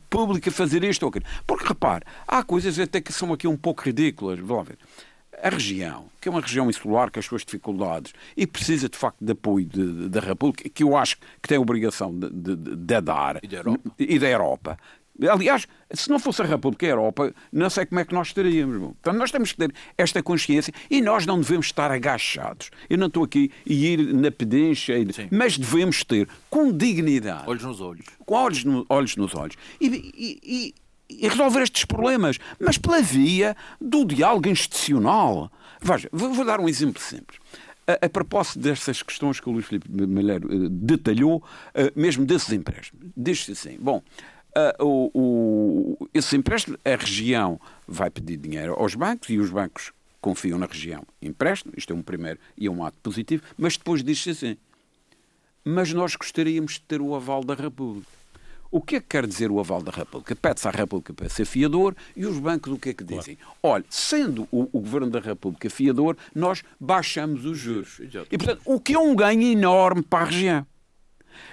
[0.09, 1.25] pública fazer isto ou aquilo.
[1.47, 4.39] Porque repare, há coisas até que são aqui um pouco ridículas.
[4.39, 4.77] Vamos ver.
[5.41, 9.23] A região, que é uma região insular com as suas dificuldades e precisa de facto
[9.23, 9.67] de apoio
[10.09, 13.57] da República, que eu acho que tem a obrigação de, de, de dar e da
[13.57, 13.91] Europa.
[13.99, 14.77] E da Europa.
[15.29, 18.29] Aliás, se não fosse a República e a Europa, não sei como é que nós
[18.29, 18.77] estaríamos.
[18.77, 22.71] Portanto, nós temos que ter esta consciência e nós não devemos estar agachados.
[22.89, 24.95] Eu não estou aqui a ir na pedência,
[25.31, 27.43] mas devemos ter com dignidade.
[27.47, 28.05] Olhos nos olhos.
[28.25, 29.55] Com olhos, no, olhos nos olhos.
[29.79, 30.75] E, e, e,
[31.21, 35.51] resolver estes problemas, mas pela via do diálogo institucional.
[35.81, 37.39] Veja, vou, dar um exemplo simples.
[37.85, 42.51] A, a, propósito destas questões que o Luís Filipe Malheiro uh, detalhou, uh, mesmo desses
[42.53, 44.01] empréstimos, diz-se assim: bom,
[44.55, 49.91] uh, o, o, esses empréstimos, a região vai pedir dinheiro aos bancos e os bancos
[50.21, 54.01] confiam na região, emprestam, isto é um primeiro e é um ato positivo, mas depois
[54.01, 54.57] diz-se assim:
[55.63, 58.22] mas nós gostaríamos de ter o aval da República.
[58.73, 60.35] O que é que quer dizer o aval da República?
[60.35, 63.35] Pede-se à República para ser fiador e os bancos o que é que dizem?
[63.35, 63.57] Claro.
[63.61, 67.99] Olha, sendo o, o, Governo da República fiador, nós baixamos os juros.
[67.99, 68.25] Exato.
[68.31, 70.65] E, portanto, o que é um ganho enorme para a região.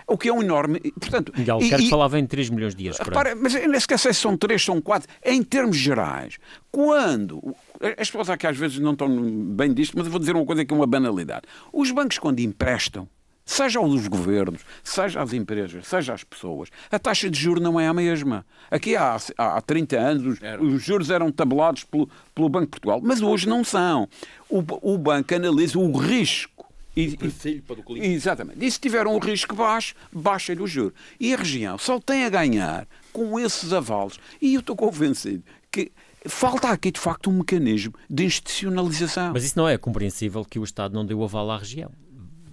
[0.06, 0.80] O que é um enorme.
[0.98, 2.98] Portanto, e e, falava em 3 milhões de euros.
[2.98, 5.06] Repara, mas nem sequer sei se são 3, são 4.
[5.22, 6.38] Em termos gerais,
[6.72, 7.54] quando.
[7.98, 9.08] As pessoas aqui às vezes não estão
[9.54, 11.42] bem disto, mas eu vou dizer uma coisa que é uma banalidade.
[11.70, 13.06] Os bancos, quando emprestam,
[13.44, 17.86] seja aos governos, seja às empresas, seja às pessoas, a taxa de juros não é
[17.86, 18.46] a mesma.
[18.70, 23.20] Aqui há, há 30 anos os juros eram tabelados pelo, pelo Banco de Portugal, mas
[23.20, 24.08] hoje não são.
[24.48, 26.66] O, o banco analisa o risco.
[26.96, 28.64] E, e, para o exatamente.
[28.64, 30.92] E se tiver um risco baixo, baixa-lhe o juro.
[31.18, 34.18] E a região só tem a ganhar com esses avalos.
[34.42, 35.92] E eu estou convencido que
[36.26, 39.32] falta aqui, de facto, um mecanismo de institucionalização.
[39.32, 41.90] Mas isso não é compreensível que o Estado não deu aval à região.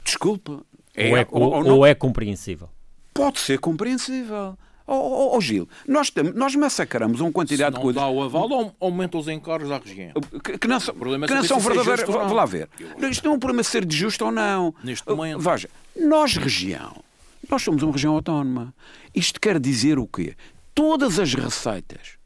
[0.03, 0.63] Desculpa,
[0.97, 2.69] é, ou, é, ou, ou, ou é compreensível?
[3.13, 4.57] Pode ser compreensível.
[4.89, 8.01] Ó oh, oh, oh, Gil, nós, temos, nós massacramos uma quantidade de coisas.
[8.01, 10.13] dá o aval, aumenta os encargos à região.
[10.41, 12.05] Que, que não são, que não são verdadeiros.
[12.05, 12.69] Vamos lá ver.
[13.09, 14.73] Isto não é um problema de ser de justo ou não.
[14.81, 15.39] Neste momento.
[15.39, 17.03] Veja, nós, região,
[17.49, 18.73] nós somos uma região autónoma.
[19.13, 20.35] Isto quer dizer o quê?
[20.73, 22.17] Todas as receitas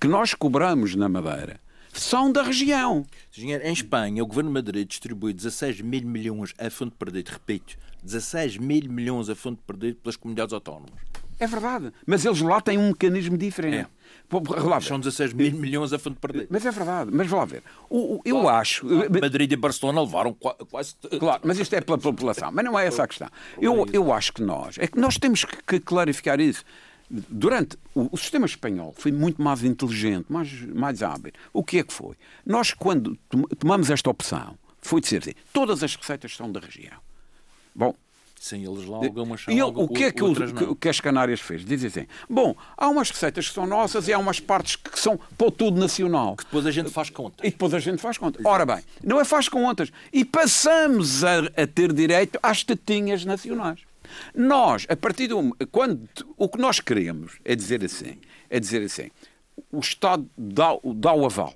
[0.00, 1.60] que nós cobramos na Madeira
[1.92, 3.04] são da região.
[3.36, 8.58] Em Espanha, o Governo de Madrid distribui 16 mil milhões a fundo perdido, repito, 16
[8.58, 11.10] mil milhões a fundo perdido pelas comunidades autónomas.
[11.38, 13.88] É verdade, mas eles lá têm um mecanismo diferente.
[13.88, 14.80] É.
[14.82, 16.48] São 16 mil milhões a fundo perdido.
[16.50, 17.62] Mas é verdade, mas vá ver.
[17.88, 18.86] O, o, eu acho.
[19.20, 20.94] Madrid e Barcelona levaram quase.
[21.18, 22.50] Claro, mas isto é pela população.
[22.52, 23.28] Mas não é essa a questão.
[23.58, 24.76] Eu, eu acho que nós.
[24.78, 26.62] É que nós temos que clarificar isso.
[27.10, 31.32] Durante o, o, sistema espanhol foi muito mais inteligente, mais, mais hábil.
[31.52, 32.14] O que é que foi?
[32.46, 33.18] Nós, quando
[33.58, 36.98] tomamos esta opção, foi dizer assim: todas as receitas são da região.
[37.74, 37.94] Bom,
[38.40, 41.62] Sim, eles lá algumas são, e o que é que, o, que, as Canárias fez?
[41.62, 45.20] Dizem assim: bom, há umas receitas que são nossas e há umas partes que são
[45.36, 46.36] para tudo nacional.
[46.36, 47.46] Que depois a gente faz contas.
[47.46, 48.42] E depois a gente faz contas.
[48.42, 49.92] Ora bem, não é faz contas.
[50.10, 53.80] E passamos a, a ter direito às tetinhas nacionais.
[54.34, 59.10] Nós, a partir do quando o que nós queremos é dizer assim, é dizer assim,
[59.70, 61.54] o Estado dá, dá o aval,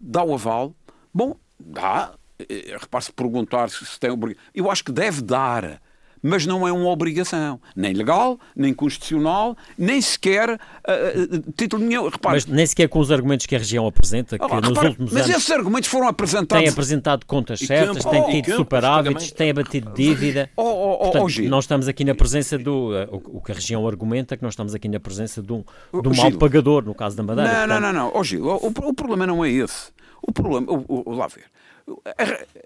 [0.00, 0.74] dá o aval,
[1.12, 4.50] bom, dá, eh, repare-se perguntar se tem obrigação.
[4.54, 5.80] Eu acho que deve dar
[6.22, 12.08] mas não é uma obrigação, nem legal, nem constitucional, nem sequer uh, título nenhum.
[12.08, 14.88] Repare, mas nem sequer com os argumentos que a região apresenta, que ah, nos repare,
[14.88, 15.36] últimos mas anos...
[15.36, 16.62] esses argumentos foram apresentados...
[16.62, 20.48] Tem apresentado contas certas, tem tido superávites, tem abatido dívida.
[20.56, 22.90] Oh, oh, oh, Portanto, nós estamos aqui na presença do...
[22.90, 25.64] Uh, o que a região argumenta que nós estamos aqui na presença de um,
[26.02, 27.50] de um mal pagador, no caso da Madeira.
[27.50, 27.80] Não, portanto...
[27.80, 28.12] não, não, não.
[28.14, 29.90] Oh, Gil, o, o, problema não é esse.
[30.22, 30.70] O problema...
[30.70, 31.44] O, o, lá ver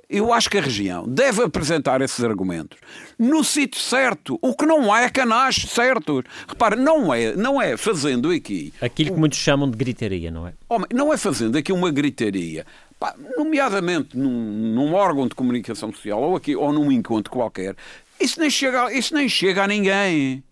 [0.09, 2.79] eu acho que a região deve apresentar esses argumentos
[3.19, 6.25] no sítio certo, o que não é canache certo.
[6.47, 8.73] Repare, não é, não é fazendo aqui.
[8.81, 10.53] Aquilo que muitos chamam de gritaria, não é?
[10.69, 12.67] Homem, não é fazendo aqui uma gritaria,
[12.99, 17.75] pá, nomeadamente num, num, órgão de comunicação social ou, aqui, ou num encontro qualquer.
[18.21, 20.43] Isso nem chega, isso nem chega a ninguém.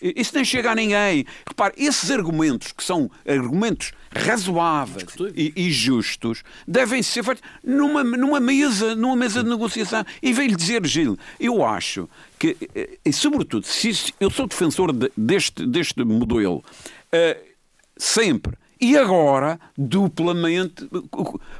[0.00, 1.24] Isso nem chega a ninguém.
[1.46, 8.40] Repare, esses argumentos, que são argumentos razoáveis e, e, justos, devem ser feitos numa, numa
[8.40, 10.04] mesa, numa mesa de negociação.
[10.22, 12.08] E veio-lhe dizer, Gil, eu acho
[12.38, 17.48] que, eh, e sobretudo, se eu sou defensor de, deste, deste modelo, uh,
[17.96, 20.88] sempre e agora, duplamente.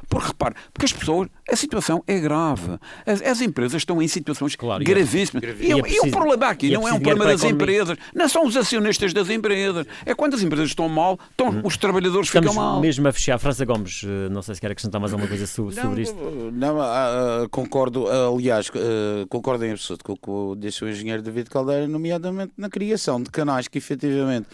[0.07, 1.29] Porque repare, porque as pessoas.
[1.51, 2.77] A situação é grave.
[3.05, 5.43] As, as empresas estão em situações claro, gravíssimas.
[5.43, 7.97] E, e, e, e, o problema aqui não é um problema das empresas.
[8.13, 9.87] Não são os acionistas das empresas.
[10.05, 11.61] É quando as empresas estão mal, estão, uhum.
[11.63, 12.79] os trabalhadores Estamos ficam mal.
[12.79, 13.39] mesmo a fechar.
[13.39, 16.51] França Gomes, eh, não sei se quer acrescentar mais alguma coisa sobre, não, isto.
[16.53, 18.03] Não, uh, concordo.
[18.03, 22.53] Uh, aliás, uh, concordo em absoluto com o que disse o engenheiro David Caldeira, nomeadamente
[22.57, 24.47] na criação de canais que efetivamente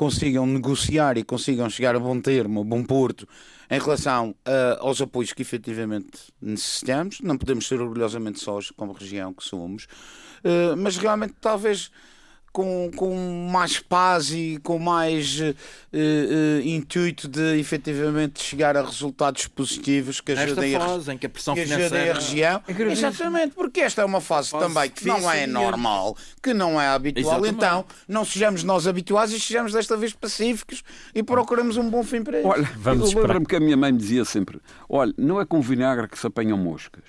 [0.00, 3.28] consigam negociar e consigam chegar a bom termo, bom porto,
[3.70, 7.20] em relação uh, aos apoios que efetivamente necessitamos.
[7.20, 11.90] Não podemos ser orgulhosamente sós como região que somos, uh, mas realmente talvez
[12.52, 15.54] com, com mais paz e com mais uh,
[15.94, 21.30] uh, intuito de efetivamente chegar a resultados positivos que ajudem, fase, a, em que a,
[21.30, 22.62] pressão que ajudem a região.
[22.66, 26.80] É Exatamente, porque esta é uma fase, fase também que não é normal, que não
[26.80, 27.24] é habitual.
[27.24, 27.54] Exatamente.
[27.54, 30.82] Então, não sejamos nós habituais e sejamos desta vez pacíficos
[31.14, 32.48] e procuramos um bom fim para isso.
[32.48, 35.60] Olha, Vamos eu lembro-me que a minha mãe me dizia sempre: olha, não é com
[35.60, 37.04] vinagre que se apanham moscas.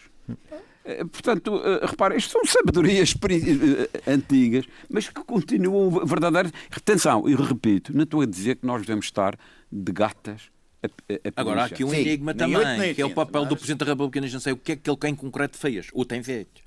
[0.84, 6.52] Eh, portanto, eh, repare, isto são sabedorias eh, antigas, mas que continuam verdadeiras.
[6.72, 9.38] Atenção, e repito, não estou a dizer que nós devemos estar
[9.72, 10.50] de gatas
[10.84, 13.86] a, a Agora, há aqui um enigma também, que é o papel do Presidente da
[13.86, 16.62] República, não sei o que é que ele em concreto fez, ou tem feito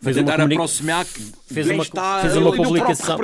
[0.00, 0.54] fez uma comunica...
[0.54, 3.18] aproximar fez uma, está fez uma publicação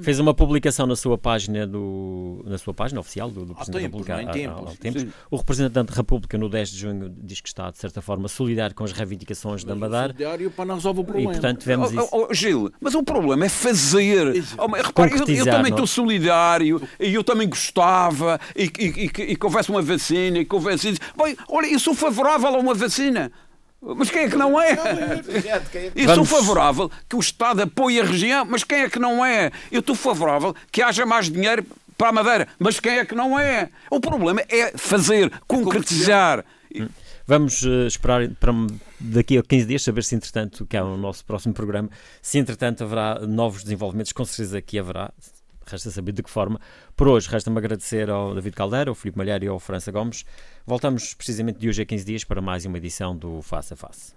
[0.00, 4.06] fez uma publicação na sua página do na sua página oficial do, do Presidente tempos,
[4.06, 5.06] da República há, há, há tempos.
[5.30, 8.74] o representante da República no 10 de junho diz que está de certa forma solidário
[8.74, 11.30] com as reivindicações da Madeira solidário para não resolver o problema.
[11.30, 14.44] e portanto vemos isso oh, oh, Gil mas o problema é fazer.
[14.58, 15.88] Oh, repare, eu, eu, também estou é?
[15.88, 20.54] solidário e eu também gostava e, e, e, e que houvesse uma vacina e que
[20.54, 23.30] houvesse Bem, olha, eu sou favorável a uma vacina
[23.82, 24.76] mas quem é que não é?
[25.94, 29.50] Eu sou favorável que o Estado apoie a região, mas quem é que não é?
[29.72, 31.64] Eu estou favorável que haja mais dinheiro
[31.96, 33.68] para a Madeira, mas quem é que não é?
[33.90, 36.44] O problema é fazer, concretizar.
[37.26, 38.52] Vamos uh, esperar para
[38.98, 41.88] daqui a 15 dias saber se, entretanto, que é o nosso próximo programa,
[42.20, 45.12] se entretanto haverá novos desenvolvimentos, com certeza que haverá,
[45.70, 46.60] resta saber de que forma.
[46.96, 50.24] Por hoje, resta-me agradecer ao David Caldeira, ao Filipe Malheiro e ao França Gomes.
[50.66, 54.14] Voltamos precisamente de hoje a 15 dias para mais uma edição do Face a Face.